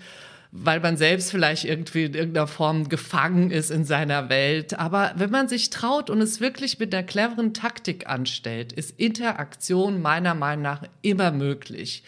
weil 0.57 0.79
man 0.79 0.97
selbst 0.97 1.31
vielleicht 1.31 1.65
irgendwie 1.65 2.05
in 2.05 2.13
irgendeiner 2.13 2.47
Form 2.47 2.87
gefangen 2.87 3.51
ist 3.51 3.71
in 3.71 3.83
seiner 3.83 4.29
Welt. 4.29 4.79
Aber 4.79 5.13
wenn 5.17 5.29
man 5.29 5.47
sich 5.47 5.69
traut 5.69 6.09
und 6.09 6.21
es 6.21 6.39
wirklich 6.39 6.79
mit 6.79 6.93
einer 6.93 7.03
cleveren 7.03 7.53
Taktik 7.53 8.07
anstellt, 8.07 8.71
ist 8.71 8.99
Interaktion 8.99 10.01
meiner 10.01 10.33
Meinung 10.33 10.63
nach 10.63 10.83
immer 11.01 11.31
möglich. 11.31 12.03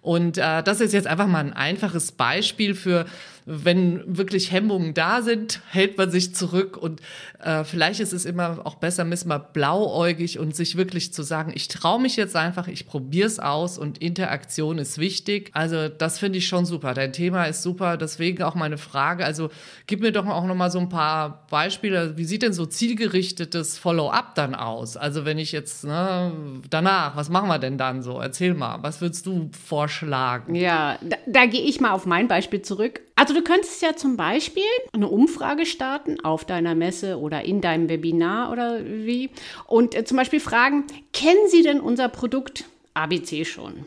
Und 0.00 0.36
äh, 0.36 0.62
das 0.62 0.80
ist 0.80 0.92
jetzt 0.92 1.06
einfach 1.06 1.26
mal 1.26 1.38
ein 1.38 1.52
einfaches 1.54 2.12
Beispiel 2.12 2.74
für, 2.74 3.06
wenn 3.46 4.02
wirklich 4.06 4.52
Hemmungen 4.52 4.94
da 4.94 5.20
sind, 5.20 5.60
hält 5.70 5.98
man 5.98 6.10
sich 6.10 6.34
zurück 6.34 6.76
und 6.76 7.00
äh, 7.42 7.64
vielleicht 7.64 8.00
ist 8.00 8.12
es 8.12 8.24
immer 8.24 8.60
auch 8.64 8.76
besser, 8.76 9.06
ist 9.12 9.26
mal 9.26 9.38
blauäugig 9.38 10.38
und 10.38 10.56
sich 10.56 10.76
wirklich 10.76 11.12
zu 11.12 11.22
sagen, 11.22 11.52
ich 11.54 11.68
traue 11.68 12.00
mich 12.00 12.16
jetzt 12.16 12.36
einfach, 12.36 12.68
ich 12.68 12.86
probiere 12.86 13.26
es 13.26 13.38
aus 13.38 13.76
und 13.76 13.98
Interaktion 13.98 14.78
ist 14.78 14.98
wichtig. 14.98 15.50
Also 15.52 15.88
das 15.88 16.18
finde 16.18 16.38
ich 16.38 16.48
schon 16.48 16.64
super. 16.64 16.94
Dein 16.94 17.12
Thema 17.12 17.44
ist 17.44 17.62
super, 17.62 17.96
deswegen 17.98 18.42
auch 18.42 18.54
meine 18.54 18.78
Frage. 18.78 19.24
Also 19.24 19.50
gib 19.86 20.00
mir 20.00 20.10
doch 20.10 20.26
auch 20.26 20.46
noch 20.46 20.54
mal 20.54 20.70
so 20.70 20.78
ein 20.78 20.88
paar 20.88 21.46
Beispiele. 21.50 22.16
Wie 22.16 22.24
sieht 22.24 22.42
denn 22.42 22.54
so 22.54 22.64
zielgerichtetes 22.64 23.78
Follow-up 23.78 24.34
dann 24.34 24.54
aus? 24.54 24.96
Also 24.96 25.24
wenn 25.26 25.38
ich 25.38 25.52
jetzt 25.52 25.84
ne, 25.84 26.32
danach, 26.70 27.14
was 27.16 27.28
machen 27.28 27.48
wir 27.48 27.58
denn 27.58 27.76
dann 27.76 28.02
so? 28.02 28.20
Erzähl 28.20 28.54
mal, 28.54 28.78
was 28.82 29.02
würdest 29.02 29.26
du 29.26 29.50
vorschlagen? 29.66 30.54
Ja, 30.54 30.98
da, 31.02 31.16
da 31.26 31.46
gehe 31.46 31.62
ich 31.62 31.80
mal 31.80 31.92
auf 31.92 32.06
mein 32.06 32.26
Beispiel 32.26 32.62
zurück. 32.62 33.02
Also 33.16 33.32
du 33.32 33.42
könntest 33.42 33.80
ja 33.80 33.94
zum 33.94 34.16
Beispiel 34.16 34.62
eine 34.92 35.08
Umfrage 35.08 35.66
starten 35.66 36.20
auf 36.24 36.44
deiner 36.44 36.74
Messe 36.74 37.18
oder 37.18 37.44
in 37.44 37.60
deinem 37.60 37.88
Webinar 37.88 38.50
oder 38.50 38.84
wie 38.84 39.30
und 39.66 39.94
äh, 39.94 40.04
zum 40.04 40.16
Beispiel 40.16 40.40
fragen, 40.40 40.84
kennen 41.12 41.48
Sie 41.48 41.62
denn 41.62 41.80
unser 41.80 42.08
Produkt 42.08 42.64
ABC 42.94 43.44
schon? 43.44 43.84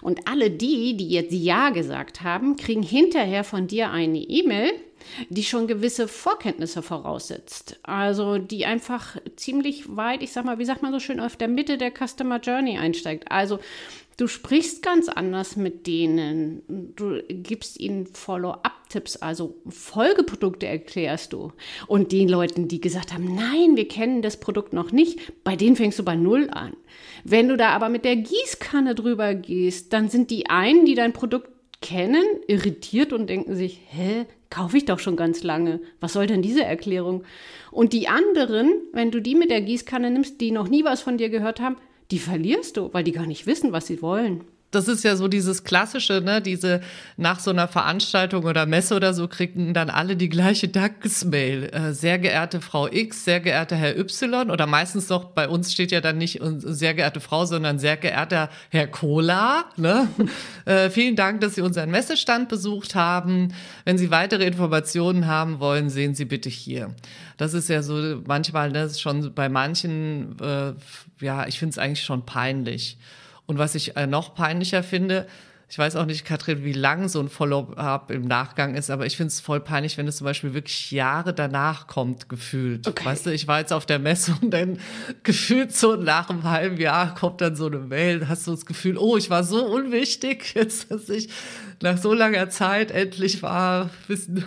Und 0.00 0.28
alle 0.28 0.50
die, 0.50 0.96
die 0.96 1.08
jetzt 1.08 1.32
Ja 1.32 1.70
gesagt 1.70 2.22
haben, 2.22 2.56
kriegen 2.56 2.82
hinterher 2.82 3.44
von 3.44 3.66
dir 3.66 3.90
eine 3.90 4.18
E-Mail, 4.18 4.72
die 5.28 5.44
schon 5.44 5.66
gewisse 5.66 6.08
Vorkenntnisse 6.08 6.82
voraussetzt. 6.82 7.78
Also 7.82 8.38
die 8.38 8.66
einfach 8.66 9.16
ziemlich 9.36 9.96
weit, 9.96 10.22
ich 10.22 10.32
sag 10.32 10.44
mal, 10.44 10.58
wie 10.58 10.64
sagt 10.64 10.82
man 10.82 10.92
so 10.92 11.00
schön, 11.00 11.20
auf 11.20 11.36
der 11.36 11.48
Mitte 11.48 11.78
der 11.78 11.92
Customer 11.92 12.38
Journey 12.40 12.78
einsteigt. 12.78 13.30
Also 13.30 13.58
Du 14.16 14.28
sprichst 14.28 14.82
ganz 14.82 15.08
anders 15.08 15.56
mit 15.56 15.86
denen. 15.86 16.92
Du 16.94 17.20
gibst 17.28 17.80
ihnen 17.80 18.06
Follow-up-Tipps, 18.06 19.16
also 19.16 19.56
Folgeprodukte 19.68 20.66
erklärst 20.66 21.32
du. 21.32 21.52
Und 21.88 22.12
den 22.12 22.28
Leuten, 22.28 22.68
die 22.68 22.80
gesagt 22.80 23.12
haben, 23.12 23.34
nein, 23.34 23.76
wir 23.76 23.88
kennen 23.88 24.22
das 24.22 24.38
Produkt 24.38 24.72
noch 24.72 24.92
nicht, 24.92 25.32
bei 25.42 25.56
denen 25.56 25.74
fängst 25.74 25.98
du 25.98 26.04
bei 26.04 26.14
Null 26.14 26.48
an. 26.50 26.76
Wenn 27.24 27.48
du 27.48 27.56
da 27.56 27.70
aber 27.70 27.88
mit 27.88 28.04
der 28.04 28.16
Gießkanne 28.16 28.94
drüber 28.94 29.34
gehst, 29.34 29.92
dann 29.92 30.08
sind 30.08 30.30
die 30.30 30.48
einen, 30.48 30.84
die 30.84 30.94
dein 30.94 31.12
Produkt 31.12 31.50
kennen, 31.80 32.24
irritiert 32.46 33.12
und 33.12 33.28
denken 33.28 33.56
sich, 33.56 33.80
hä, 33.90 34.26
kaufe 34.48 34.76
ich 34.76 34.84
doch 34.84 35.00
schon 35.00 35.16
ganz 35.16 35.42
lange. 35.42 35.80
Was 36.00 36.12
soll 36.12 36.28
denn 36.28 36.40
diese 36.40 36.64
Erklärung? 36.64 37.24
Und 37.72 37.92
die 37.92 38.06
anderen, 38.06 38.72
wenn 38.92 39.10
du 39.10 39.20
die 39.20 39.34
mit 39.34 39.50
der 39.50 39.60
Gießkanne 39.60 40.10
nimmst, 40.10 40.40
die 40.40 40.52
noch 40.52 40.68
nie 40.68 40.84
was 40.84 41.02
von 41.02 41.18
dir 41.18 41.28
gehört 41.28 41.60
haben, 41.60 41.76
die 42.10 42.18
verlierst 42.18 42.76
du, 42.76 42.92
weil 42.92 43.04
die 43.04 43.12
gar 43.12 43.26
nicht 43.26 43.46
wissen, 43.46 43.72
was 43.72 43.86
sie 43.86 44.02
wollen 44.02 44.44
das 44.74 44.88
ist 44.88 45.04
ja 45.04 45.16
so 45.16 45.28
dieses 45.28 45.64
klassische, 45.64 46.20
ne, 46.20 46.40
diese 46.42 46.80
nach 47.16 47.40
so 47.40 47.50
einer 47.50 47.68
Veranstaltung 47.68 48.44
oder 48.44 48.66
Messe 48.66 48.94
oder 48.96 49.14
so 49.14 49.28
kriegen 49.28 49.74
dann 49.74 49.90
alle 49.90 50.16
die 50.16 50.28
gleiche 50.28 50.68
Dankesmail. 50.68 51.70
Äh, 51.72 51.92
sehr 51.92 52.18
geehrte 52.18 52.60
Frau 52.60 52.88
X, 52.90 53.24
sehr 53.24 53.40
geehrter 53.40 53.76
Herr 53.76 53.98
Y 53.98 54.50
oder 54.50 54.66
meistens 54.66 55.06
doch 55.06 55.26
bei 55.26 55.48
uns 55.48 55.72
steht 55.72 55.92
ja 55.92 56.00
dann 56.00 56.18
nicht 56.18 56.40
sehr 56.58 56.94
geehrte 56.94 57.20
Frau, 57.20 57.46
sondern 57.46 57.78
sehr 57.78 57.96
geehrter 57.96 58.50
Herr 58.70 58.86
Cola. 58.86 59.66
Ne? 59.76 60.08
äh, 60.64 60.90
vielen 60.90 61.16
Dank, 61.16 61.40
dass 61.40 61.54
Sie 61.54 61.62
unseren 61.62 61.90
Messestand 61.90 62.48
besucht 62.48 62.94
haben. 62.94 63.54
Wenn 63.84 63.98
Sie 63.98 64.10
weitere 64.10 64.44
Informationen 64.44 65.26
haben 65.26 65.60
wollen, 65.60 65.90
sehen 65.90 66.14
Sie 66.14 66.24
bitte 66.24 66.48
hier. 66.48 66.94
Das 67.36 67.54
ist 67.54 67.68
ja 67.68 67.82
so 67.82 68.20
manchmal, 68.26 68.72
das 68.72 68.82
ne, 68.82 68.86
ist 68.86 69.00
schon 69.00 69.34
bei 69.34 69.48
manchen, 69.48 70.36
äh, 70.40 70.72
ja, 71.20 71.46
ich 71.46 71.58
finde 71.58 71.70
es 71.70 71.78
eigentlich 71.78 72.04
schon 72.04 72.24
peinlich. 72.24 72.98
Und 73.46 73.58
was 73.58 73.74
ich 73.74 73.96
äh, 73.96 74.06
noch 74.06 74.34
peinlicher 74.34 74.82
finde, 74.82 75.26
ich 75.68 75.78
weiß 75.78 75.96
auch 75.96 76.04
nicht, 76.04 76.24
Katrin, 76.24 76.62
wie 76.62 76.72
lang 76.72 77.08
so 77.08 77.20
ein 77.20 77.28
Follow-up 77.28 78.10
im 78.10 78.22
Nachgang 78.22 78.74
ist, 78.74 78.90
aber 78.90 79.06
ich 79.06 79.16
finde 79.16 79.28
es 79.28 79.40
voll 79.40 79.60
peinlich, 79.60 79.96
wenn 79.96 80.06
es 80.06 80.18
zum 80.18 80.26
Beispiel 80.26 80.54
wirklich 80.54 80.90
Jahre 80.90 81.32
danach 81.32 81.86
kommt, 81.86 82.28
gefühlt. 82.28 82.86
Okay. 82.86 83.04
Weißt 83.04 83.26
du, 83.26 83.30
ich 83.30 83.48
war 83.48 83.60
jetzt 83.60 83.72
auf 83.72 83.86
der 83.86 83.98
Messe 83.98 84.36
und 84.40 84.50
dann 84.50 84.78
gefühlt 85.22 85.74
so 85.74 85.96
nach 85.96 86.28
einem 86.28 86.44
halben 86.44 86.76
Jahr 86.76 87.14
kommt 87.14 87.40
dann 87.40 87.56
so 87.56 87.66
eine 87.66 87.78
Mail, 87.78 88.28
hast 88.28 88.46
du 88.46 88.50
das 88.50 88.66
Gefühl, 88.66 88.98
oh, 88.98 89.16
ich 89.16 89.30
war 89.30 89.42
so 89.42 89.64
unwichtig, 89.64 90.52
jetzt, 90.54 90.90
dass 90.90 91.08
ich 91.08 91.28
nach 91.82 91.98
so 91.98 92.12
langer 92.12 92.50
Zeit 92.50 92.90
endlich 92.90 93.42
war, 93.42 93.90
wissen 94.06 94.44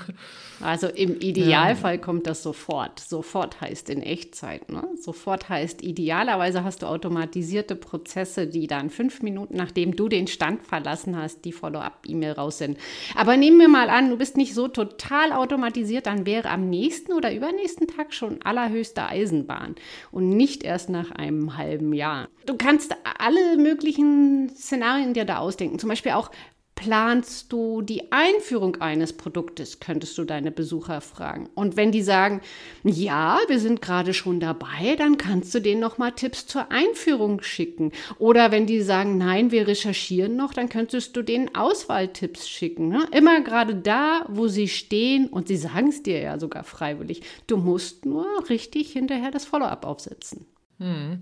also 0.62 0.88
im 0.88 1.20
Idealfall 1.20 1.96
ja. 1.96 2.02
kommt 2.02 2.28
das 2.28 2.44
sofort. 2.44 3.00
Sofort 3.00 3.62
heißt 3.62 3.90
in 3.90 4.02
Echtzeit. 4.02 4.72
Ne? 4.72 4.84
Sofort 5.00 5.50
heißt 5.50 5.84
idealerweise 5.84 6.64
hast 6.64 6.82
du 6.82 6.88
automatisierte 6.88 7.76
Prozesse, 7.76 8.48
die 8.48 8.68
dann 8.68 8.90
fünf 8.90 9.22
Minuten 9.22 9.56
nachdem 9.56 9.96
du 9.96 10.08
den 10.08 10.28
Stand 10.28 10.64
verlassen 10.64 11.18
hast, 11.18 11.46
die 11.46 11.52
Follow-up-E-Mail 11.52 12.34
raus 12.34 12.58
sind. 12.60 12.78
Aber 13.16 13.36
nehmen 13.36 13.60
wir 13.60 13.68
mal 13.68 13.90
an, 13.90 14.10
du 14.10 14.18
bist 14.18 14.38
nicht 14.38 14.54
so 14.54 14.68
total 14.68 15.34
automatisiert, 15.34 16.06
dann 16.06 16.26
wäre 16.26 16.50
am 16.50 16.70
nächsten 16.70 17.14
oder 17.14 17.34
übernächsten 17.34 17.88
Tag 17.88 18.14
schon 18.14 18.42
allerhöchste 18.44 19.06
Eisenbahn 19.06 19.76
und 20.12 20.30
nicht 20.30 20.64
erst 20.64 20.90
nach 20.90 21.12
einem 21.12 21.58
halben 21.58 21.94
Jahr. 21.94 22.30
Du 22.46 22.56
kannst 22.56 22.96
alle 23.20 23.58
möglichen 23.58 24.50
Szenarien 24.56 25.14
dir 25.14 25.26
da 25.26 25.40
ausdenken. 25.40 25.80
Zum 25.80 25.90
Beispiel 25.90 26.14
auch, 26.14 26.32
planst 26.78 27.52
du 27.52 27.82
die 27.82 28.12
Einführung 28.12 28.78
eines 28.78 29.12
Produktes, 29.12 29.82
könntest 29.82 30.18
du 30.18 30.24
deine 30.24 30.52
Besucher 30.52 31.02
fragen. 31.02 31.50
Und 31.56 31.76
wenn 31.76 31.92
die 31.92 32.04
sagen, 32.04 32.40
ja, 32.84 33.40
wir 33.48 33.60
sind 33.60 33.82
gerade 33.82 34.14
schon 34.14 34.40
dabei, 34.40 34.96
dann 34.98 35.18
kannst 35.18 35.54
du 35.54 35.60
denen 35.60 35.82
nochmal 35.82 36.14
Tipps 36.14 36.46
zur 36.46 36.72
Einführung 36.72 37.42
schicken. 37.42 37.92
Oder 38.20 38.52
wenn 38.52 38.68
die 38.68 38.82
sagen, 38.82 39.18
nein, 39.18 39.52
wir 39.52 39.68
recherchieren 39.68 40.38
noch, 40.38 40.54
dann 40.54 40.70
könntest 40.70 41.18
du 41.18 41.24
denen 41.24 41.54
Auswahltipps 41.56 42.48
schicken. 42.48 42.90
Ne? 42.90 43.06
Immer 43.12 43.42
gerade 43.42 43.76
da, 43.76 44.26
wo 44.30 44.48
sie 44.48 44.68
stehen 44.68 45.28
und 45.28 45.48
sie 45.48 45.58
sagen 45.58 45.90
es 45.90 46.04
dir 46.04 46.22
ja 46.22 46.40
sogar 46.40 46.64
freiwillig. 46.64 47.24
Du 47.48 47.58
musst 47.58 48.06
nur 48.06 48.28
richtig 48.50 48.94
hinterher 48.94 49.32
das 49.32 49.46
Follow-up 49.46 49.84
aufsetzen. 49.84 50.46
Hm. 50.80 51.22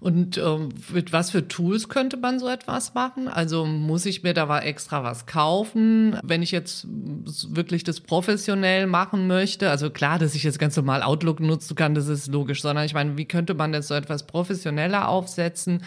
Und 0.00 0.38
ähm, 0.38 0.70
mit 0.92 1.12
was 1.12 1.30
für 1.30 1.46
Tools 1.46 1.88
könnte 1.88 2.16
man 2.16 2.40
so 2.40 2.48
etwas 2.48 2.94
machen? 2.94 3.28
Also 3.28 3.64
muss 3.64 4.06
ich 4.06 4.24
mir 4.24 4.34
da 4.34 4.58
extra 4.60 5.04
was 5.04 5.26
kaufen, 5.26 6.18
wenn 6.22 6.42
ich 6.42 6.50
jetzt 6.50 6.86
wirklich 6.88 7.84
das 7.84 8.00
professionell 8.00 8.86
machen 8.86 9.28
möchte? 9.28 9.70
Also 9.70 9.90
klar, 9.90 10.18
dass 10.18 10.34
ich 10.34 10.42
jetzt 10.42 10.58
ganz 10.58 10.76
normal 10.76 11.02
Outlook 11.02 11.38
nutzen 11.40 11.76
kann, 11.76 11.94
das 11.94 12.08
ist 12.08 12.26
logisch, 12.28 12.62
sondern 12.62 12.86
ich 12.86 12.94
meine, 12.94 13.16
wie 13.16 13.26
könnte 13.26 13.54
man 13.54 13.72
das 13.72 13.88
so 13.88 13.94
etwas 13.94 14.26
professioneller 14.26 15.08
aufsetzen? 15.08 15.82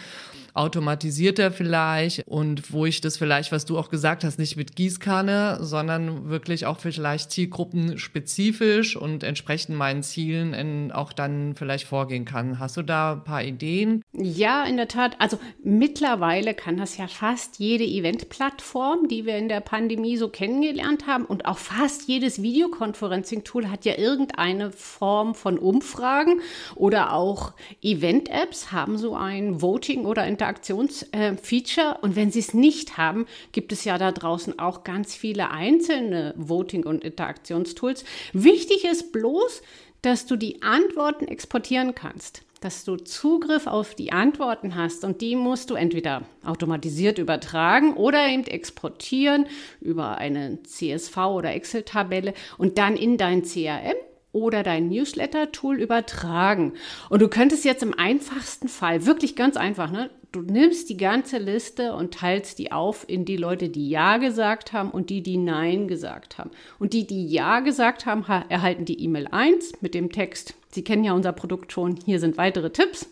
Automatisierter 0.54 1.50
vielleicht 1.50 2.26
und 2.26 2.72
wo 2.72 2.84
ich 2.84 3.00
das 3.00 3.16
vielleicht, 3.16 3.52
was 3.52 3.64
du 3.64 3.78
auch 3.78 3.88
gesagt 3.88 4.24
hast, 4.24 4.38
nicht 4.38 4.56
mit 4.56 4.76
Gießkanne, 4.76 5.58
sondern 5.60 6.28
wirklich 6.28 6.66
auch 6.66 6.78
vielleicht 6.78 7.30
zielgruppenspezifisch 7.30 8.96
und 8.96 9.24
entsprechend 9.24 9.76
meinen 9.76 10.02
Zielen 10.02 10.52
in, 10.52 10.92
auch 10.92 11.12
dann 11.12 11.54
vielleicht 11.54 11.86
vorgehen 11.86 12.24
kann. 12.24 12.58
Hast 12.58 12.76
du 12.76 12.82
da 12.82 13.12
ein 13.12 13.24
paar 13.24 13.42
Ideen? 13.42 14.02
Ja, 14.12 14.64
in 14.64 14.76
der 14.76 14.88
Tat. 14.88 15.16
Also 15.18 15.38
mittlerweile 15.64 16.54
kann 16.54 16.76
das 16.76 16.98
ja 16.98 17.08
fast 17.08 17.58
jede 17.58 17.84
Eventplattform, 17.84 19.08
die 19.08 19.24
wir 19.24 19.38
in 19.38 19.48
der 19.48 19.60
Pandemie 19.60 20.16
so 20.16 20.28
kennengelernt 20.28 21.06
haben 21.06 21.24
und 21.24 21.46
auch 21.46 21.58
fast 21.58 22.08
jedes 22.08 22.42
Videoconferencing-Tool 22.42 23.70
hat 23.70 23.84
ja 23.84 23.96
irgendeine 23.96 24.70
Form 24.70 25.34
von 25.34 25.58
Umfragen 25.58 26.40
oder 26.74 27.12
auch 27.12 27.54
Event-Apps 27.80 28.72
haben 28.72 28.98
so 28.98 29.14
ein 29.14 29.62
Voting 29.62 30.04
oder 30.04 30.22
ein 30.22 30.36
Interaktionsfeature. 30.42 31.98
und 32.02 32.16
wenn 32.16 32.32
Sie 32.32 32.40
es 32.40 32.52
nicht 32.52 32.96
haben, 32.96 33.26
gibt 33.52 33.72
es 33.72 33.84
ja 33.84 33.96
da 33.96 34.10
draußen 34.10 34.58
auch 34.58 34.82
ganz 34.82 35.14
viele 35.14 35.50
einzelne 35.50 36.34
Voting- 36.36 36.84
und 36.84 37.04
Interaktionstools. 37.04 38.04
Wichtig 38.32 38.84
ist 38.84 39.12
bloß, 39.12 39.62
dass 40.02 40.26
du 40.26 40.36
die 40.36 40.62
Antworten 40.62 41.28
exportieren 41.28 41.94
kannst 41.94 42.42
dass 42.60 42.84
du 42.84 42.94
Zugriff 42.94 43.66
auf 43.66 43.96
die 43.96 44.12
Antworten 44.12 44.76
hast 44.76 45.02
und 45.02 45.20
die 45.20 45.34
musst 45.34 45.70
du 45.70 45.74
entweder 45.74 46.22
automatisiert 46.44 47.18
übertragen 47.18 47.94
oder 47.94 48.28
eben 48.28 48.44
exportieren 48.44 49.46
über 49.80 50.18
eine 50.18 50.62
CSV 50.62 51.16
oder 51.16 51.52
Excel-Tabelle 51.56 52.34
und 52.58 52.78
dann 52.78 52.96
in 52.96 53.16
dein 53.16 53.42
CRM 53.42 53.96
oder 54.32 54.62
dein 54.62 54.88
Newsletter-Tool 54.88 55.80
übertragen. 55.80 56.74
Und 57.10 57.22
du 57.22 57.28
könntest 57.28 57.64
jetzt 57.64 57.82
im 57.82 57.96
einfachsten 57.96 58.68
Fall, 58.68 59.06
wirklich 59.06 59.36
ganz 59.36 59.56
einfach, 59.56 59.90
ne, 59.90 60.10
du 60.32 60.40
nimmst 60.40 60.88
die 60.88 60.96
ganze 60.96 61.38
Liste 61.38 61.94
und 61.94 62.14
teilst 62.14 62.58
die 62.58 62.72
auf 62.72 63.04
in 63.06 63.24
die 63.24 63.36
Leute, 63.36 63.68
die 63.68 63.90
Ja 63.90 64.16
gesagt 64.16 64.72
haben 64.72 64.90
und 64.90 65.10
die, 65.10 65.22
die 65.22 65.36
Nein 65.36 65.88
gesagt 65.88 66.38
haben. 66.38 66.50
Und 66.78 66.94
die, 66.94 67.06
die 67.06 67.26
Ja 67.26 67.60
gesagt 67.60 68.06
haben, 68.06 68.24
erhalten 68.48 68.86
die 68.86 69.02
E-Mail 69.02 69.28
1 69.30 69.82
mit 69.82 69.94
dem 69.94 70.10
Text, 70.10 70.54
Sie 70.72 70.82
kennen 70.82 71.04
ja 71.04 71.12
unser 71.12 71.32
Produkt 71.32 71.70
schon, 71.70 71.96
hier 71.96 72.18
sind 72.18 72.38
weitere 72.38 72.70
Tipps. 72.70 73.06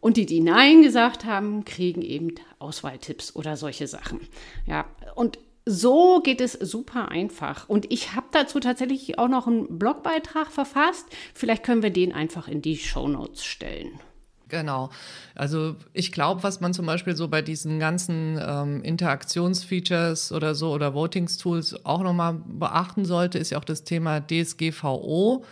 Und 0.00 0.16
die, 0.16 0.26
die 0.26 0.40
Nein 0.40 0.82
gesagt 0.82 1.24
haben, 1.24 1.64
kriegen 1.64 2.02
eben 2.02 2.34
Auswahltipps 2.58 3.34
oder 3.34 3.56
solche 3.56 3.86
Sachen. 3.86 4.20
Ja, 4.66 4.84
und 5.14 5.38
so 5.68 6.20
geht 6.22 6.40
es 6.40 6.52
super 6.54 7.10
einfach. 7.10 7.68
Und 7.68 7.92
ich 7.92 8.14
habe 8.14 8.26
dazu 8.32 8.58
tatsächlich 8.58 9.18
auch 9.18 9.28
noch 9.28 9.46
einen 9.46 9.78
Blogbeitrag 9.78 10.50
verfasst. 10.50 11.06
Vielleicht 11.34 11.62
können 11.62 11.82
wir 11.82 11.90
den 11.90 12.12
einfach 12.12 12.48
in 12.48 12.62
die 12.62 12.78
Show 12.78 13.06
Notes 13.06 13.44
stellen. 13.44 14.00
Genau. 14.48 14.88
Also 15.34 15.76
ich 15.92 16.10
glaube, 16.10 16.42
was 16.42 16.60
man 16.60 16.72
zum 16.72 16.86
Beispiel 16.86 17.14
so 17.14 17.28
bei 17.28 17.42
diesen 17.42 17.78
ganzen 17.78 18.40
ähm, 18.42 18.82
Interaktionsfeatures 18.82 20.32
oder 20.32 20.54
so 20.54 20.72
oder 20.72 20.94
Votings-Tools 20.94 21.84
auch 21.84 22.02
nochmal 22.02 22.40
beachten 22.46 23.04
sollte, 23.04 23.38
ist 23.38 23.50
ja 23.50 23.58
auch 23.58 23.64
das 23.64 23.84
Thema 23.84 24.20
DSGVO. 24.20 25.44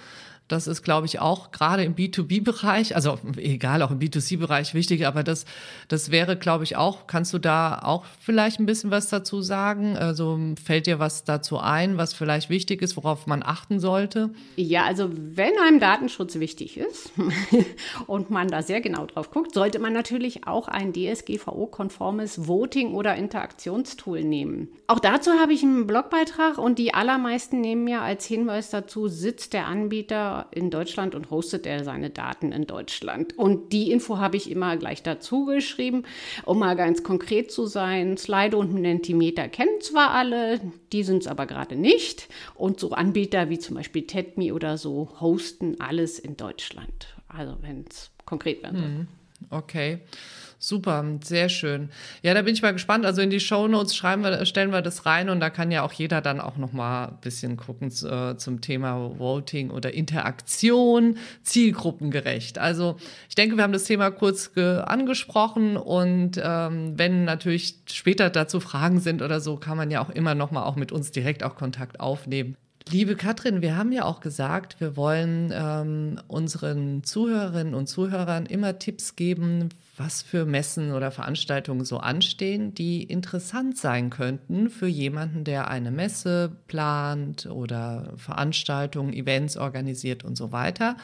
Das 0.48 0.68
ist, 0.68 0.82
glaube 0.82 1.06
ich, 1.06 1.18
auch 1.18 1.50
gerade 1.50 1.82
im 1.82 1.96
B2B-Bereich, 1.96 2.94
also 2.94 3.18
egal, 3.36 3.82
auch 3.82 3.90
im 3.90 3.98
B2C-Bereich 3.98 4.74
wichtig, 4.74 5.04
aber 5.04 5.24
das, 5.24 5.44
das 5.88 6.12
wäre, 6.12 6.36
glaube 6.36 6.62
ich, 6.62 6.76
auch, 6.76 7.08
kannst 7.08 7.32
du 7.32 7.38
da 7.38 7.80
auch 7.82 8.04
vielleicht 8.20 8.60
ein 8.60 8.66
bisschen 8.66 8.92
was 8.92 9.08
dazu 9.08 9.42
sagen? 9.42 9.96
Also 9.96 10.38
fällt 10.62 10.86
dir 10.86 11.00
was 11.00 11.24
dazu 11.24 11.58
ein, 11.58 11.96
was 11.96 12.14
vielleicht 12.14 12.48
wichtig 12.48 12.80
ist, 12.80 12.96
worauf 12.96 13.26
man 13.26 13.42
achten 13.42 13.80
sollte? 13.80 14.30
Ja, 14.54 14.84
also 14.84 15.10
wenn 15.12 15.52
einem 15.66 15.80
Datenschutz 15.80 16.36
wichtig 16.36 16.76
ist 16.76 17.10
und 18.06 18.30
man 18.30 18.46
da 18.46 18.62
sehr 18.62 18.80
genau 18.80 19.06
drauf 19.06 19.30
guckt, 19.30 19.52
sollte 19.52 19.80
man 19.80 19.92
natürlich 19.92 20.46
auch 20.46 20.68
ein 20.68 20.92
DSGVO-konformes 20.92 22.46
Voting- 22.46 22.94
oder 22.94 23.16
Interaktionstool 23.16 24.22
nehmen. 24.22 24.68
Auch 24.86 25.00
dazu 25.00 25.32
habe 25.32 25.52
ich 25.52 25.64
einen 25.64 25.88
Blogbeitrag 25.88 26.58
und 26.58 26.78
die 26.78 26.94
allermeisten 26.94 27.60
nehmen 27.60 27.88
ja 27.88 28.02
als 28.02 28.26
Hinweis 28.26 28.70
dazu, 28.70 29.08
sitzt 29.08 29.52
der 29.52 29.66
Anbieter 29.66 30.35
In 30.50 30.70
Deutschland 30.70 31.14
und 31.14 31.30
hostet 31.30 31.66
er 31.66 31.84
seine 31.84 32.10
Daten 32.10 32.52
in 32.52 32.66
Deutschland. 32.66 33.36
Und 33.38 33.72
die 33.72 33.90
Info 33.90 34.18
habe 34.18 34.36
ich 34.36 34.50
immer 34.50 34.76
gleich 34.76 35.02
dazu 35.02 35.46
geschrieben, 35.46 36.04
um 36.44 36.58
mal 36.58 36.76
ganz 36.76 37.02
konkret 37.02 37.50
zu 37.50 37.66
sein. 37.66 38.16
Slido 38.16 38.58
und 38.58 38.72
Mentimeter 38.74 39.48
kennen 39.48 39.80
zwar 39.80 40.10
alle, 40.10 40.60
die 40.92 41.02
sind 41.02 41.22
es 41.22 41.26
aber 41.26 41.46
gerade 41.46 41.76
nicht. 41.76 42.28
Und 42.54 42.80
so 42.80 42.90
Anbieter 42.90 43.48
wie 43.48 43.58
zum 43.58 43.76
Beispiel 43.76 44.06
TEDME 44.06 44.52
oder 44.52 44.78
so 44.78 45.08
hosten 45.20 45.80
alles 45.80 46.18
in 46.18 46.36
Deutschland. 46.36 47.14
Also 47.28 47.56
wenn 47.60 47.84
es 47.88 48.10
konkret 48.24 48.62
werden 48.62 48.78
soll. 48.78 48.88
Mhm. 48.88 49.08
Okay. 49.50 49.98
Super, 50.58 51.04
sehr 51.22 51.50
schön. 51.50 51.90
Ja, 52.22 52.32
da 52.32 52.40
bin 52.40 52.54
ich 52.54 52.62
mal 52.62 52.72
gespannt. 52.72 53.04
Also 53.04 53.20
in 53.20 53.28
die 53.28 53.40
Show 53.40 53.68
Notes 53.68 53.94
schreiben 53.94 54.22
wir, 54.22 54.46
stellen 54.46 54.72
wir 54.72 54.80
das 54.80 55.04
rein 55.04 55.28
und 55.28 55.38
da 55.38 55.50
kann 55.50 55.70
ja 55.70 55.82
auch 55.82 55.92
jeder 55.92 56.22
dann 56.22 56.40
auch 56.40 56.56
noch 56.56 56.72
mal 56.72 57.08
ein 57.08 57.18
bisschen 57.20 57.58
gucken 57.58 57.88
äh, 57.88 58.36
zum 58.36 58.62
Thema 58.62 59.18
Voting 59.18 59.70
oder 59.70 59.92
Interaktion, 59.92 61.18
zielgruppengerecht. 61.42 62.58
Also 62.58 62.96
ich 63.28 63.34
denke, 63.34 63.56
wir 63.56 63.64
haben 63.64 63.74
das 63.74 63.84
Thema 63.84 64.10
kurz 64.10 64.50
angesprochen 64.56 65.76
und 65.76 66.40
ähm, 66.42 66.94
wenn 66.96 67.24
natürlich 67.24 67.80
später 67.90 68.30
dazu 68.30 68.60
Fragen 68.60 69.00
sind 69.00 69.20
oder 69.20 69.40
so, 69.40 69.56
kann 69.56 69.76
man 69.76 69.90
ja 69.90 70.00
auch 70.00 70.10
immer 70.10 70.34
noch 70.34 70.50
mal 70.50 70.64
auch 70.64 70.76
mit 70.76 70.90
uns 70.90 71.10
direkt 71.10 71.42
auch 71.42 71.54
Kontakt 71.54 72.00
aufnehmen. 72.00 72.56
Liebe 72.88 73.16
Katrin, 73.16 73.62
wir 73.62 73.76
haben 73.76 73.90
ja 73.90 74.04
auch 74.04 74.20
gesagt, 74.20 74.80
wir 74.80 74.96
wollen 74.96 75.52
ähm, 75.52 76.20
unseren 76.28 77.02
Zuhörerinnen 77.02 77.74
und 77.74 77.88
Zuhörern 77.88 78.46
immer 78.46 78.78
Tipps 78.78 79.16
geben, 79.16 79.70
was 79.96 80.22
für 80.22 80.44
Messen 80.44 80.92
oder 80.92 81.10
Veranstaltungen 81.10 81.84
so 81.84 81.98
anstehen, 81.98 82.74
die 82.74 83.02
interessant 83.02 83.76
sein 83.76 84.10
könnten 84.10 84.70
für 84.70 84.86
jemanden, 84.86 85.42
der 85.42 85.68
eine 85.68 85.90
Messe 85.90 86.52
plant 86.68 87.46
oder 87.46 88.12
Veranstaltungen, 88.16 89.12
Events 89.12 89.56
organisiert 89.56 90.22
und 90.22 90.36
so 90.36 90.52
weiter. 90.52 90.96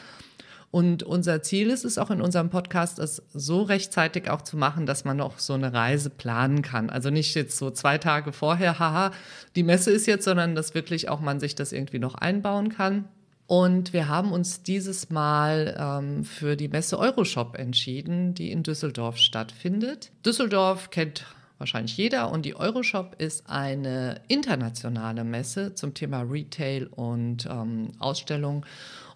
Und 0.73 1.03
unser 1.03 1.43
Ziel 1.43 1.69
ist 1.69 1.85
es 1.85 1.99
auch 1.99 2.09
in 2.09 2.19
unserem 2.19 2.49
Podcast, 2.49 2.97
es 2.97 3.21
so 3.31 3.61
rechtzeitig 3.61 4.31
auch 4.31 4.41
zu 4.41 4.57
machen, 4.57 4.87
dass 4.87 5.05
man 5.05 5.21
auch 5.21 5.37
so 5.37 5.53
eine 5.53 5.71
Reise 5.71 6.09
planen 6.09 6.63
kann. 6.63 6.89
Also 6.89 7.11
nicht 7.11 7.35
jetzt 7.35 7.57
so 7.57 7.69
zwei 7.69 7.99
Tage 7.99 8.33
vorher, 8.33 8.79
haha, 8.79 9.11
die 9.55 9.61
Messe 9.61 9.91
ist 9.91 10.07
jetzt, 10.07 10.25
sondern 10.25 10.55
dass 10.55 10.73
wirklich 10.73 11.09
auch 11.09 11.19
man 11.19 11.39
sich 11.39 11.53
das 11.53 11.73
irgendwie 11.73 11.99
noch 11.99 12.15
einbauen 12.15 12.69
kann. 12.69 13.05
Und 13.45 13.93
wir 13.93 14.07
haben 14.07 14.31
uns 14.31 14.63
dieses 14.63 15.11
Mal 15.11 15.77
ähm, 15.79 16.23
für 16.23 16.55
die 16.55 16.69
Messe 16.69 16.97
Euroshop 16.97 17.55
entschieden, 17.55 18.33
die 18.33 18.51
in 18.51 18.63
Düsseldorf 18.63 19.17
stattfindet. 19.17 20.09
Düsseldorf 20.25 20.89
kennt 20.89 21.27
wahrscheinlich 21.59 21.95
jeder 21.97 22.31
und 22.31 22.47
die 22.47 22.55
Euroshop 22.55 23.21
ist 23.21 23.47
eine 23.47 24.21
internationale 24.27 25.23
Messe 25.23 25.75
zum 25.75 25.93
Thema 25.93 26.21
Retail 26.23 26.87
und 26.87 27.45
ähm, 27.45 27.91
Ausstellung. 27.99 28.65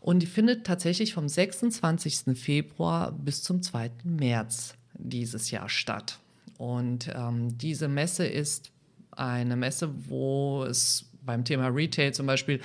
Und 0.07 0.19
die 0.19 0.25
findet 0.25 0.65
tatsächlich 0.65 1.13
vom 1.13 1.27
26. 1.27 2.39
Februar 2.39 3.11
bis 3.11 3.43
zum 3.43 3.61
2. 3.61 3.91
März 4.05 4.75
dieses 4.93 5.51
Jahr 5.51 5.67
statt. 5.67 6.19
Und 6.57 7.11
ähm, 7.13 7.57
diese 7.57 7.89
Messe 7.89 8.25
ist 8.25 8.71
eine 9.11 9.57
Messe, 9.57 9.89
wo 10.07 10.63
es 10.63 11.09
beim 11.25 11.43
Thema 11.43 11.67
Retail 11.67 12.13
zum 12.13 12.25
Beispiel, 12.25 12.61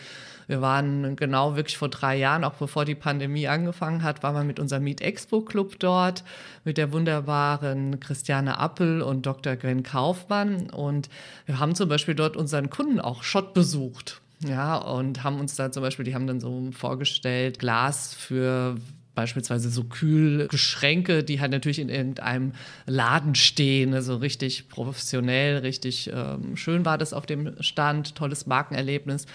wir 0.46 0.60
waren 0.60 1.16
genau 1.16 1.56
wirklich 1.56 1.76
vor 1.76 1.88
drei 1.88 2.16
Jahren, 2.16 2.44
auch 2.44 2.54
bevor 2.54 2.84
die 2.84 2.94
Pandemie 2.94 3.48
angefangen 3.48 4.04
hat, 4.04 4.22
waren 4.22 4.36
wir 4.36 4.44
mit 4.44 4.60
unserem 4.60 4.84
Meet 4.84 5.00
Expo 5.00 5.40
Club 5.40 5.80
dort, 5.80 6.22
mit 6.62 6.78
der 6.78 6.92
wunderbaren 6.92 7.98
Christiane 7.98 8.56
Appel 8.60 9.02
und 9.02 9.26
Dr. 9.26 9.56
Gwen 9.56 9.82
Kaufmann. 9.82 10.70
Und 10.70 11.08
wir 11.46 11.58
haben 11.58 11.74
zum 11.74 11.88
Beispiel 11.88 12.14
dort 12.14 12.36
unseren 12.36 12.70
Kunden 12.70 13.00
auch 13.00 13.24
Schott 13.24 13.52
besucht. 13.52 14.21
Ja, 14.46 14.76
und 14.76 15.22
haben 15.22 15.38
uns 15.38 15.56
da 15.56 15.70
zum 15.70 15.82
Beispiel, 15.82 16.04
die 16.04 16.14
haben 16.14 16.26
dann 16.26 16.40
so 16.40 16.70
vorgestellt, 16.72 17.58
Glas 17.58 18.14
für 18.14 18.76
beispielsweise 19.14 19.70
so 19.70 19.84
Kühlgeschränke, 19.84 21.22
die 21.22 21.40
halt 21.40 21.52
natürlich 21.52 21.78
in 21.78 21.88
irgendeinem 21.88 22.52
Laden 22.86 23.34
stehen, 23.34 23.94
also 23.94 24.16
richtig 24.16 24.68
professionell, 24.68 25.58
richtig 25.58 26.10
ähm, 26.12 26.56
schön 26.56 26.84
war 26.84 26.98
das 26.98 27.12
auf 27.12 27.26
dem 27.26 27.60
Stand, 27.60 28.14
tolles 28.14 28.46
Markenerlebnis. 28.46 29.26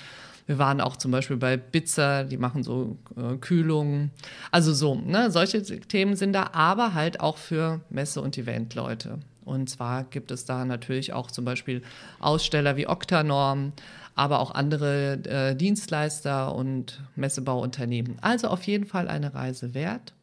Wir 0.48 0.58
waren 0.58 0.82
auch 0.82 0.96
zum 0.96 1.12
Beispiel 1.12 1.38
bei 1.38 1.58
Bitzer, 1.58 2.24
die 2.24 2.38
machen 2.38 2.64
so 2.64 2.98
äh, 3.18 3.36
Kühlungen. 3.38 4.12
Also 4.50 4.74
so, 4.74 4.96
ne, 4.96 5.30
solche 5.30 5.62
Themen 5.62 6.16
sind 6.16 6.34
da, 6.34 6.52
aber 6.54 6.94
halt 6.94 7.20
auch 7.20 7.38
für 7.38 7.82
Messe- 7.90 8.22
und 8.22 8.38
Eventleute. 8.38 9.20
Und 9.48 9.70
zwar 9.70 10.04
gibt 10.04 10.30
es 10.32 10.46
da 10.46 10.66
natürlich 10.66 11.14
auch 11.14 11.32
zum 11.32 11.46
Beispiel 11.46 11.82
Aussteller 12.20 12.76
wie 12.76 12.88
Octanorm, 12.88 13.72
aber 14.14 14.40
auch 14.40 14.52
andere 14.52 15.14
äh, 15.24 15.56
Dienstleister 15.56 16.54
und 16.54 17.02
Messebauunternehmen. 17.16 18.18
Also 18.22 18.50
auf 18.50 18.64
jeden 18.64 18.86
Fall 18.86 19.08
eine 19.08 19.34
Reise 19.34 19.74
wert. 19.74 20.14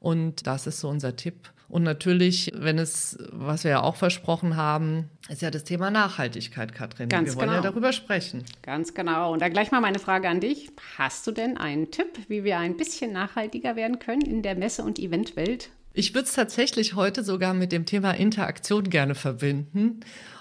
Und 0.00 0.46
das 0.46 0.66
ist 0.66 0.80
so 0.80 0.88
unser 0.88 1.16
Tipp. 1.16 1.50
Und 1.68 1.82
natürlich, 1.82 2.50
wenn 2.54 2.78
es, 2.78 3.18
was 3.30 3.64
wir 3.64 3.72
ja 3.72 3.82
auch 3.82 3.96
versprochen 3.96 4.56
haben, 4.56 5.10
ist 5.28 5.42
ja 5.42 5.50
das 5.50 5.64
Thema 5.64 5.90
Nachhaltigkeit, 5.90 6.74
Katrin. 6.74 7.08
Ganz 7.08 7.30
wir 7.30 7.36
wollen 7.36 7.48
genau. 7.48 7.62
ja 7.62 7.62
darüber 7.62 7.92
sprechen. 7.92 8.44
Ganz 8.62 8.94
genau. 8.94 9.32
Und 9.32 9.42
dann 9.42 9.52
gleich 9.52 9.70
mal 9.70 9.80
meine 9.80 9.98
Frage 9.98 10.28
an 10.28 10.40
dich. 10.40 10.70
Hast 10.96 11.26
du 11.26 11.32
denn 11.32 11.58
einen 11.58 11.90
Tipp, 11.90 12.18
wie 12.28 12.44
wir 12.44 12.58
ein 12.58 12.76
bisschen 12.76 13.12
nachhaltiger 13.12 13.76
werden 13.76 13.98
können 13.98 14.22
in 14.22 14.42
der 14.42 14.54
Messe- 14.54 14.82
und 14.82 14.98
Eventwelt? 14.98 15.70
Ich 15.98 16.14
würde 16.14 16.28
es 16.28 16.34
tatsächlich 16.34 16.94
heute 16.94 17.24
sogar 17.24 17.54
mit 17.54 17.72
dem 17.72 17.84
Thema 17.84 18.12
Interaktion 18.12 18.88
gerne 18.88 19.16
verbinden. 19.16 19.98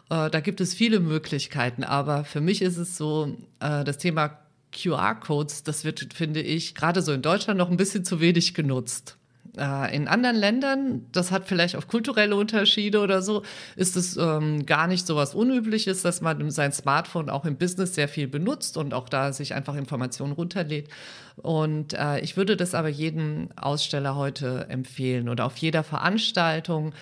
Äh, 0.08 0.30
da 0.30 0.40
gibt 0.40 0.62
es 0.62 0.76
viele 0.76 1.00
Möglichkeiten, 1.00 1.84
aber 1.84 2.26
für 2.26 2.42
mich 2.42 2.62
ist 2.62 2.78
es 2.78 2.96
so, 2.96 3.36
äh, 3.60 3.84
das 3.84 3.98
Thema 3.98 4.38
QR-Codes, 4.72 5.64
das 5.64 5.84
wird, 5.84 6.14
finde 6.14 6.42
ich, 6.42 6.76
gerade 6.76 7.02
so 7.02 7.12
in 7.12 7.24
Deutschland 7.24 7.58
noch 7.58 7.72
ein 7.72 7.78
bisschen 7.78 8.06
zu 8.06 8.20
wenig 8.20 8.54
genutzt. 8.54 9.18
Äh, 9.58 9.96
in 9.96 10.08
anderen 10.08 10.36
Ländern, 10.36 11.06
das 11.12 11.32
hat 11.32 11.46
vielleicht 11.46 11.76
auch 11.76 11.88
kulturelle 11.88 12.36
Unterschiede 12.36 13.00
oder 13.00 13.22
so, 13.22 13.44
ist 13.76 13.96
es 13.96 14.18
ähm, 14.18 14.66
gar 14.66 14.88
nicht 14.88 15.06
so 15.08 15.16
was 15.16 15.34
Unübliches, 15.34 16.02
dass 16.02 16.22
man 16.22 16.50
sein 16.52 16.72
Smartphone 16.72 17.30
auch 17.30 17.46
im 17.46 17.58
Business 17.58 17.96
sehr 17.96 18.08
viel 18.08 18.28
benutzt 18.28 18.78
und 18.78 18.94
auch 18.94 19.10
da 19.10 19.34
sich 19.34 19.54
einfach 19.54 19.76
Informationen 19.76 20.34
runterlädt. 20.34 20.90
Und 21.38 21.94
äh, 21.94 22.20
ich 22.20 22.38
würde 22.38 22.58
das 22.58 22.74
aber 22.74 22.90
jedem 22.90 23.50
Aussteller 23.56 24.16
heute 24.16 24.68
empfehlen 24.70 25.30
oder 25.30 25.46
auf 25.46 25.58
jeder 25.58 25.84
Veranstaltung 25.84 26.94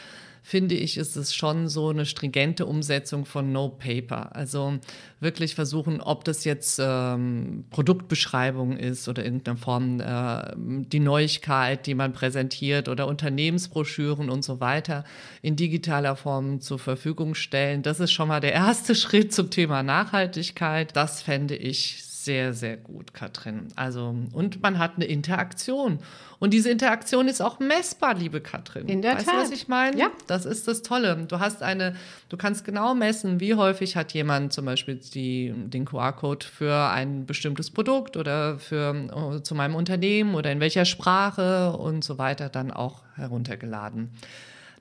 finde 0.45 0.75
ich, 0.75 0.97
ist 0.97 1.15
es 1.15 1.33
schon 1.33 1.69
so 1.69 1.89
eine 1.89 2.05
stringente 2.05 2.67
Umsetzung 2.67 3.25
von 3.25 3.51
No 3.51 3.67
Paper. 3.67 4.35
Also 4.35 4.77
wirklich 5.19 5.55
versuchen, 5.55 6.01
ob 6.01 6.23
das 6.23 6.43
jetzt 6.43 6.79
ähm, 6.79 7.65
Produktbeschreibung 7.71 8.77
ist 8.77 9.07
oder 9.07 9.25
in 9.25 9.41
irgendeiner 9.41 9.57
Form 9.57 9.99
äh, 9.99 10.53
die 10.55 10.99
Neuigkeit, 10.99 11.87
die 11.87 11.95
man 11.95 12.13
präsentiert 12.13 12.89
oder 12.89 13.07
Unternehmensbroschüren 13.07 14.29
und 14.29 14.45
so 14.45 14.59
weiter 14.59 15.03
in 15.41 15.55
digitaler 15.55 16.15
Form 16.15 16.61
zur 16.61 16.77
Verfügung 16.77 17.33
stellen. 17.33 17.81
Das 17.81 17.99
ist 17.99 18.11
schon 18.11 18.27
mal 18.27 18.39
der 18.39 18.53
erste 18.53 18.93
Schritt 18.95 19.33
zum 19.33 19.49
Thema 19.49 19.81
Nachhaltigkeit. 19.81 20.95
Das 20.95 21.23
fände 21.23 21.55
ich 21.55 22.04
sehr, 22.25 22.53
sehr 22.53 22.75
gut, 22.77 23.13
Katrin. 23.13 23.67
Also, 23.75 24.15
und 24.33 24.61
man 24.61 24.79
hat 24.79 24.95
eine 24.95 25.05
Interaktion. 25.05 25.99
Und 26.39 26.53
diese 26.53 26.69
Interaktion 26.69 27.27
ist 27.27 27.41
auch 27.41 27.59
messbar, 27.59 28.15
liebe 28.15 28.41
Katrin. 28.41 28.87
In 28.87 29.01
der 29.01 29.15
weißt 29.15 29.25
Tat. 29.25 29.35
du, 29.35 29.39
was 29.39 29.51
ich 29.51 29.67
meine? 29.67 29.97
Ja. 29.97 30.09
Das 30.27 30.45
ist 30.45 30.67
das 30.67 30.81
Tolle. 30.81 31.15
Du 31.27 31.39
hast 31.39 31.63
eine, 31.63 31.95
du 32.29 32.37
kannst 32.37 32.65
genau 32.65 32.93
messen, 32.93 33.39
wie 33.39 33.53
häufig 33.53 33.95
hat 33.95 34.13
jemand 34.13 34.51
zum 34.51 34.65
Beispiel 34.65 34.95
die, 34.95 35.53
den 35.55 35.85
QR-Code 35.85 36.45
für 36.45 36.89
ein 36.89 37.25
bestimmtes 37.25 37.71
Produkt 37.71 38.17
oder 38.17 38.59
für 38.59 39.41
zu 39.43 39.55
meinem 39.55 39.75
Unternehmen 39.75 40.35
oder 40.35 40.51
in 40.51 40.59
welcher 40.59 40.85
Sprache 40.85 41.71
und 41.77 42.03
so 42.03 42.17
weiter 42.17 42.49
dann 42.49 42.71
auch 42.71 43.03
heruntergeladen. 43.15 44.09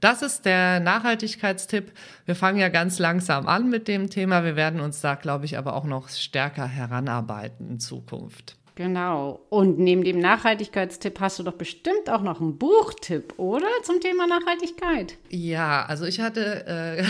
Das 0.04 0.20
ist 0.20 0.44
der 0.44 0.80
Nachhaltigkeitstipp. 0.80 1.90
Wir 2.26 2.34
fangen 2.36 2.58
ja 2.58 2.68
ganz 2.68 2.98
langsam 2.98 3.48
an 3.48 3.70
mit 3.70 3.88
dem 3.88 4.10
Thema. 4.10 4.44
Wir 4.44 4.54
werden 4.54 4.80
uns 4.80 5.00
da, 5.00 5.14
glaube 5.14 5.46
ich, 5.46 5.56
aber 5.56 5.74
auch 5.74 5.84
noch 5.84 6.10
stärker 6.10 6.66
heranarbeiten 6.66 7.70
in 7.70 7.80
Zukunft. 7.80 8.54
Genau. 8.76 9.40
Und 9.50 9.78
neben 9.78 10.02
dem 10.02 10.18
Nachhaltigkeitstipp 10.18 11.20
hast 11.20 11.38
du 11.38 11.44
doch 11.44 11.52
bestimmt 11.52 12.10
auch 12.10 12.22
noch 12.22 12.40
einen 12.40 12.58
Buchtipp, 12.58 13.34
oder? 13.36 13.68
Zum 13.84 14.00
Thema 14.00 14.26
Nachhaltigkeit. 14.26 15.16
Ja, 15.30 15.84
also 15.84 16.04
ich 16.06 16.20
hatte 16.20 16.66
äh, 16.66 17.04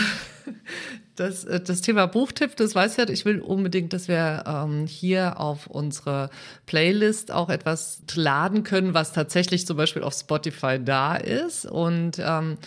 das, 1.15 1.43
äh, 1.45 1.59
das 1.59 1.81
Thema 1.81 2.05
Buchtipp, 2.05 2.55
das 2.55 2.75
weiß 2.75 2.97
ja, 2.97 3.09
ich 3.09 3.25
will 3.25 3.41
unbedingt, 3.41 3.93
dass 3.93 4.07
wir 4.07 4.43
ähm, 4.45 4.85
hier 4.85 5.39
auf 5.39 5.65
unsere 5.65 6.29
Playlist 6.67 7.31
auch 7.31 7.49
etwas 7.49 8.03
laden 8.13 8.63
können, 8.63 8.93
was 8.93 9.11
tatsächlich 9.11 9.65
zum 9.65 9.77
Beispiel 9.77 10.03
auf 10.03 10.13
Spotify 10.13 10.79
da 10.79 11.15
ist. 11.15 11.65
Und 11.65 12.19
ähm, 12.19 12.57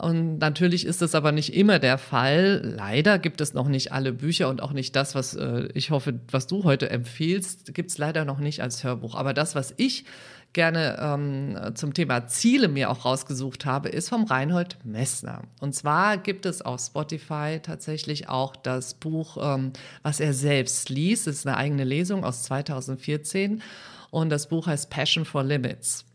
und 0.00 0.38
natürlich 0.38 0.86
ist 0.86 1.02
das 1.02 1.14
aber 1.14 1.30
nicht 1.30 1.54
immer 1.54 1.78
der 1.78 1.98
Fall. 1.98 2.74
Leider 2.76 3.18
gibt 3.18 3.40
es 3.40 3.52
noch 3.52 3.68
nicht 3.68 3.92
alle 3.92 4.12
Bücher 4.12 4.48
und 4.48 4.62
auch 4.62 4.72
nicht 4.72 4.96
das, 4.96 5.14
was 5.14 5.34
äh, 5.36 5.68
ich 5.74 5.90
hoffe, 5.90 6.20
was 6.30 6.46
du 6.46 6.64
heute 6.64 6.88
empfiehlst, 6.88 7.74
gibt 7.74 7.90
es 7.90 7.98
leider 7.98 8.24
noch 8.24 8.38
nicht 8.38 8.62
als 8.62 8.82
Hörbuch. 8.82 9.14
Aber 9.14 9.34
das, 9.34 9.54
was 9.54 9.74
ich 9.76 10.06
gerne 10.52 10.96
ähm, 10.98 11.74
zum 11.74 11.92
Thema 11.92 12.26
Ziele 12.26 12.68
mir 12.68 12.90
auch 12.90 13.04
rausgesucht 13.04 13.66
habe, 13.66 13.90
ist 13.90 14.08
vom 14.08 14.24
Reinhold 14.24 14.78
Messner. 14.84 15.42
Und 15.60 15.74
zwar 15.74 16.16
gibt 16.16 16.46
es 16.46 16.62
auf 16.62 16.80
Spotify 16.80 17.60
tatsächlich 17.62 18.28
auch 18.28 18.56
das 18.56 18.94
Buch, 18.94 19.36
ähm, 19.40 19.72
was 20.02 20.18
er 20.18 20.32
selbst 20.32 20.88
liest. 20.88 21.26
Das 21.26 21.36
ist 21.36 21.46
eine 21.46 21.56
eigene 21.56 21.84
Lesung 21.84 22.24
aus 22.24 22.44
2014. 22.44 23.62
Und 24.10 24.30
das 24.30 24.48
Buch 24.48 24.66
heißt 24.66 24.88
Passion 24.88 25.24
for 25.24 25.44
Limits. 25.44 26.06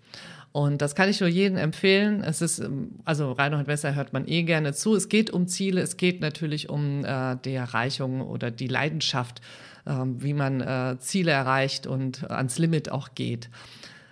Und 0.55 0.81
das 0.81 0.95
kann 0.95 1.09
ich 1.09 1.19
nur 1.19 1.27
jedem 1.27 1.57
empfehlen. 1.57 2.23
Es 2.23 2.41
ist, 2.41 2.63
also 3.03 3.33
Reinhold 3.33 3.67
Messer 3.67 3.93
hört 3.93 4.13
man 4.13 4.25
eh 4.25 4.43
gerne 4.43 4.71
zu. 4.71 4.95
Es 4.95 5.09
geht 5.09 5.29
um 5.29 5.47
Ziele, 5.49 5.81
es 5.81 5.97
geht 5.97 6.21
natürlich 6.21 6.69
um 6.69 7.03
äh, 7.03 7.35
die 7.43 7.55
Erreichung 7.55 8.21
oder 8.21 8.51
die 8.51 8.69
Leidenschaft, 8.69 9.41
äh, 9.85 9.91
wie 9.91 10.33
man 10.33 10.61
äh, 10.61 10.95
Ziele 10.97 11.31
erreicht 11.31 11.87
und 11.87 12.31
ans 12.31 12.57
Limit 12.57 12.89
auch 12.89 13.15
geht. 13.15 13.49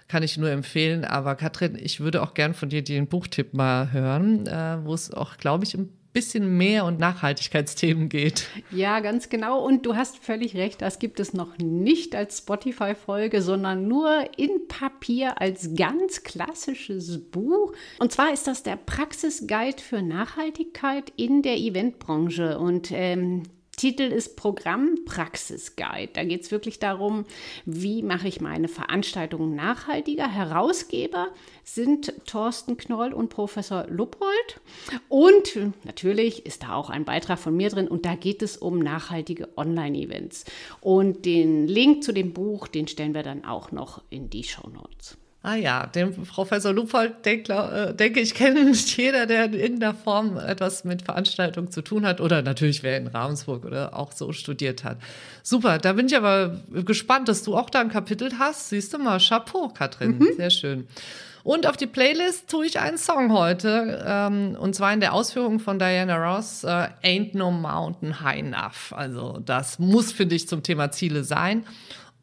Kann 0.10 0.22
ich 0.22 0.38
nur 0.38 0.50
empfehlen. 0.50 1.06
Aber 1.06 1.36
Katrin, 1.36 1.78
ich 1.82 2.02
würde 2.02 2.22
auch 2.22 2.34
gern 2.34 2.54
von 2.54 2.68
dir 2.68 2.84
den 2.84 3.08
Buchtipp 3.08 3.54
mal 3.54 3.94
hören, 3.94 4.46
äh, 4.46 4.84
wo 4.84 4.94
es 4.94 5.14
auch, 5.14 5.38
glaube 5.38 5.64
ich, 5.64 5.74
im 5.74 5.92
bisschen 6.14 6.58
mehr 6.58 6.86
und 6.86 7.00
Nachhaltigkeitsthemen 7.00 8.08
geht. 8.08 8.48
Ja, 8.72 9.00
ganz 9.00 9.30
genau. 9.30 9.64
Und 9.66 9.86
du 9.86 9.96
hast 9.96 10.18
völlig 10.18 10.56
recht, 10.56 10.82
das 10.82 11.00
gibt 11.00 11.20
es 11.20 11.34
noch 11.34 11.58
nicht 11.58 12.16
als 12.16 12.40
Spotify-Folge, 12.40 13.42
sondern 13.42 13.88
nur 13.88 14.30
in 14.38 14.68
Papier 14.68 15.42
als 15.42 15.76
ganz 15.76 16.24
klassisches 16.24 17.20
Buch. 17.32 17.74
Und 18.00 18.12
zwar 18.12 18.32
ist 18.32 18.48
das 18.48 18.64
der 18.64 18.76
Praxisguide 18.76 19.82
für 19.82 20.02
Nachhaltigkeit 20.02 21.12
in 21.18 21.42
der 21.42 21.58
Eventbranche. 21.58 22.60
Und 22.60 22.92
ähm, 22.92 23.44
Titel 23.76 24.04
ist 24.04 24.36
Programm 24.36 25.00
Praxisguide. 25.06 26.12
Da 26.14 26.24
geht 26.24 26.44
es 26.44 26.52
wirklich 26.52 26.80
darum, 26.80 27.26
wie 27.66 28.04
mache 28.04 28.28
ich 28.28 28.40
meine 28.40 28.68
Veranstaltungen 28.68 29.56
nachhaltiger. 29.56 30.32
Herausgeber 30.32 31.30
sind 31.64 32.14
Thorsten 32.26 32.78
Knoll 32.78 33.14
und 33.14 33.30
Professor 33.30 33.88
Luppold. 33.88 34.62
Und 35.10 35.58
natürlich 35.84 36.46
ist 36.46 36.64
da 36.64 36.76
auch 36.76 36.90
ein 36.90 37.06
Beitrag 37.06 37.40
von 37.40 37.56
mir 37.56 37.70
drin 37.70 37.88
und 37.88 38.06
da 38.06 38.16
geht 38.16 38.42
es 38.42 38.58
um 38.58 38.80
nachhaltige 38.80 39.50
Online-Events. 39.58 40.46
Und 40.82 41.26
den 41.26 41.68
Link 41.68 42.04
zu 42.04 42.14
dem 42.14 42.34
Buch, 42.34 42.68
den 42.68 42.88
stellen 42.88 43.16
wir 43.16 43.24
dann 43.24 43.44
auch 43.44 43.72
noch 43.72 44.04
in 44.10 44.30
die 44.30 44.44
Show 44.44 44.70
Notes. 44.70 45.18
Ah 45.46 45.56
ja, 45.56 45.88
den 45.88 46.14
Professor 46.24 46.72
Lupold, 46.72 47.26
denk, 47.26 47.50
äh, 47.50 47.94
denke 47.94 48.22
ich, 48.22 48.34
kennt 48.34 48.64
nicht 48.64 48.96
jeder, 48.96 49.26
der 49.26 49.46
in 49.46 49.54
irgendeiner 49.54 49.94
Form 49.94 50.38
etwas 50.38 50.86
mit 50.86 51.02
Veranstaltungen 51.02 51.70
zu 51.70 51.82
tun 51.82 52.06
hat 52.06 52.22
oder 52.22 52.42
natürlich 52.42 52.82
wer 52.82 52.96
in 52.96 53.08
Ravensburg 53.08 53.66
oder 53.66 53.94
auch 53.94 54.14
so 54.14 54.32
studiert 54.32 54.86
hat. 54.86 54.98
Super, 55.44 55.80
da 55.80 55.94
bin 55.94 56.06
ich 56.06 56.16
aber 56.16 56.62
gespannt, 56.72 57.28
dass 57.28 57.44
du 57.44 57.58
auch 57.58 57.70
da 57.70 57.82
ein 57.82 57.90
Kapitel 57.90 58.32
hast. 58.40 58.70
Siehst 58.70 58.94
du 58.94 59.00
mal, 59.00 59.20
Chapeau, 59.20 59.68
Katrin, 59.68 60.18
mhm. 60.18 60.30
sehr 60.38 60.50
schön. 60.50 60.88
Und 61.44 61.68
auf 61.68 61.76
die 61.76 61.88
Playlist 61.88 62.50
tue 62.50 62.66
ich 62.66 62.80
einen 62.80 62.98
Song 62.98 63.34
heute, 63.34 64.02
ähm, 64.08 64.56
und 64.58 64.76
zwar 64.76 64.94
in 64.94 65.02
der 65.02 65.14
Ausführung 65.14 65.60
von 65.60 65.78
Diana 65.78 66.16
Ross, 66.16 66.64
äh, 66.64 66.88
Ain't 67.04 67.38
No 67.38 67.52
Mountain 67.52 68.22
High 68.22 68.40
Enough. 68.40 68.94
Also 68.94 69.42
das 69.46 69.78
muss, 69.78 70.14
finde 70.14 70.36
ich, 70.36 70.48
zum 70.48 70.64
Thema 70.64 70.92
Ziele 70.92 71.26
sein. 71.26 71.66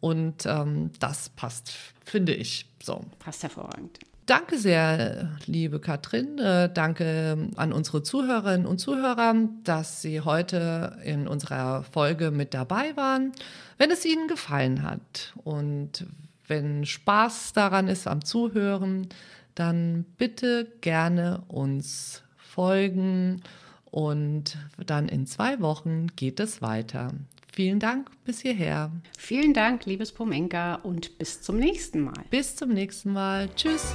Und 0.00 0.46
ähm, 0.46 0.90
das 0.98 1.28
passt, 1.30 1.72
finde 2.04 2.34
ich. 2.34 2.66
So. 2.82 3.04
Passt 3.18 3.42
hervorragend. 3.42 3.98
Danke 4.30 4.58
sehr, 4.58 5.36
liebe 5.46 5.80
Katrin. 5.80 6.38
Äh, 6.38 6.72
danke 6.72 7.48
an 7.56 7.72
unsere 7.72 8.02
Zuhörerinnen 8.02 8.64
und 8.64 8.78
Zuhörer, 8.78 9.34
dass 9.64 10.02
Sie 10.02 10.20
heute 10.20 10.96
in 11.04 11.26
unserer 11.26 11.82
Folge 11.82 12.30
mit 12.30 12.54
dabei 12.54 12.96
waren. 12.96 13.32
Wenn 13.76 13.90
es 13.90 14.04
Ihnen 14.04 14.28
gefallen 14.28 14.82
hat 14.84 15.32
und 15.42 16.06
wenn 16.46 16.86
Spaß 16.86 17.54
daran 17.54 17.88
ist 17.88 18.06
am 18.06 18.24
Zuhören, 18.24 19.08
dann 19.56 20.04
bitte 20.16 20.68
gerne 20.80 21.42
uns 21.48 22.22
folgen 22.36 23.42
und 23.90 24.56
dann 24.86 25.08
in 25.08 25.26
zwei 25.26 25.60
Wochen 25.60 26.06
geht 26.14 26.38
es 26.38 26.62
weiter. 26.62 27.12
Vielen 27.52 27.80
Dank 27.80 28.10
bis 28.24 28.40
hierher. 28.40 28.92
Vielen 29.18 29.54
Dank, 29.54 29.86
liebes 29.86 30.12
Pomenka, 30.12 30.76
und 30.76 31.18
bis 31.18 31.42
zum 31.42 31.56
nächsten 31.56 32.02
Mal. 32.02 32.24
Bis 32.30 32.56
zum 32.56 32.70
nächsten 32.70 33.12
Mal. 33.12 33.48
Tschüss. 33.56 33.94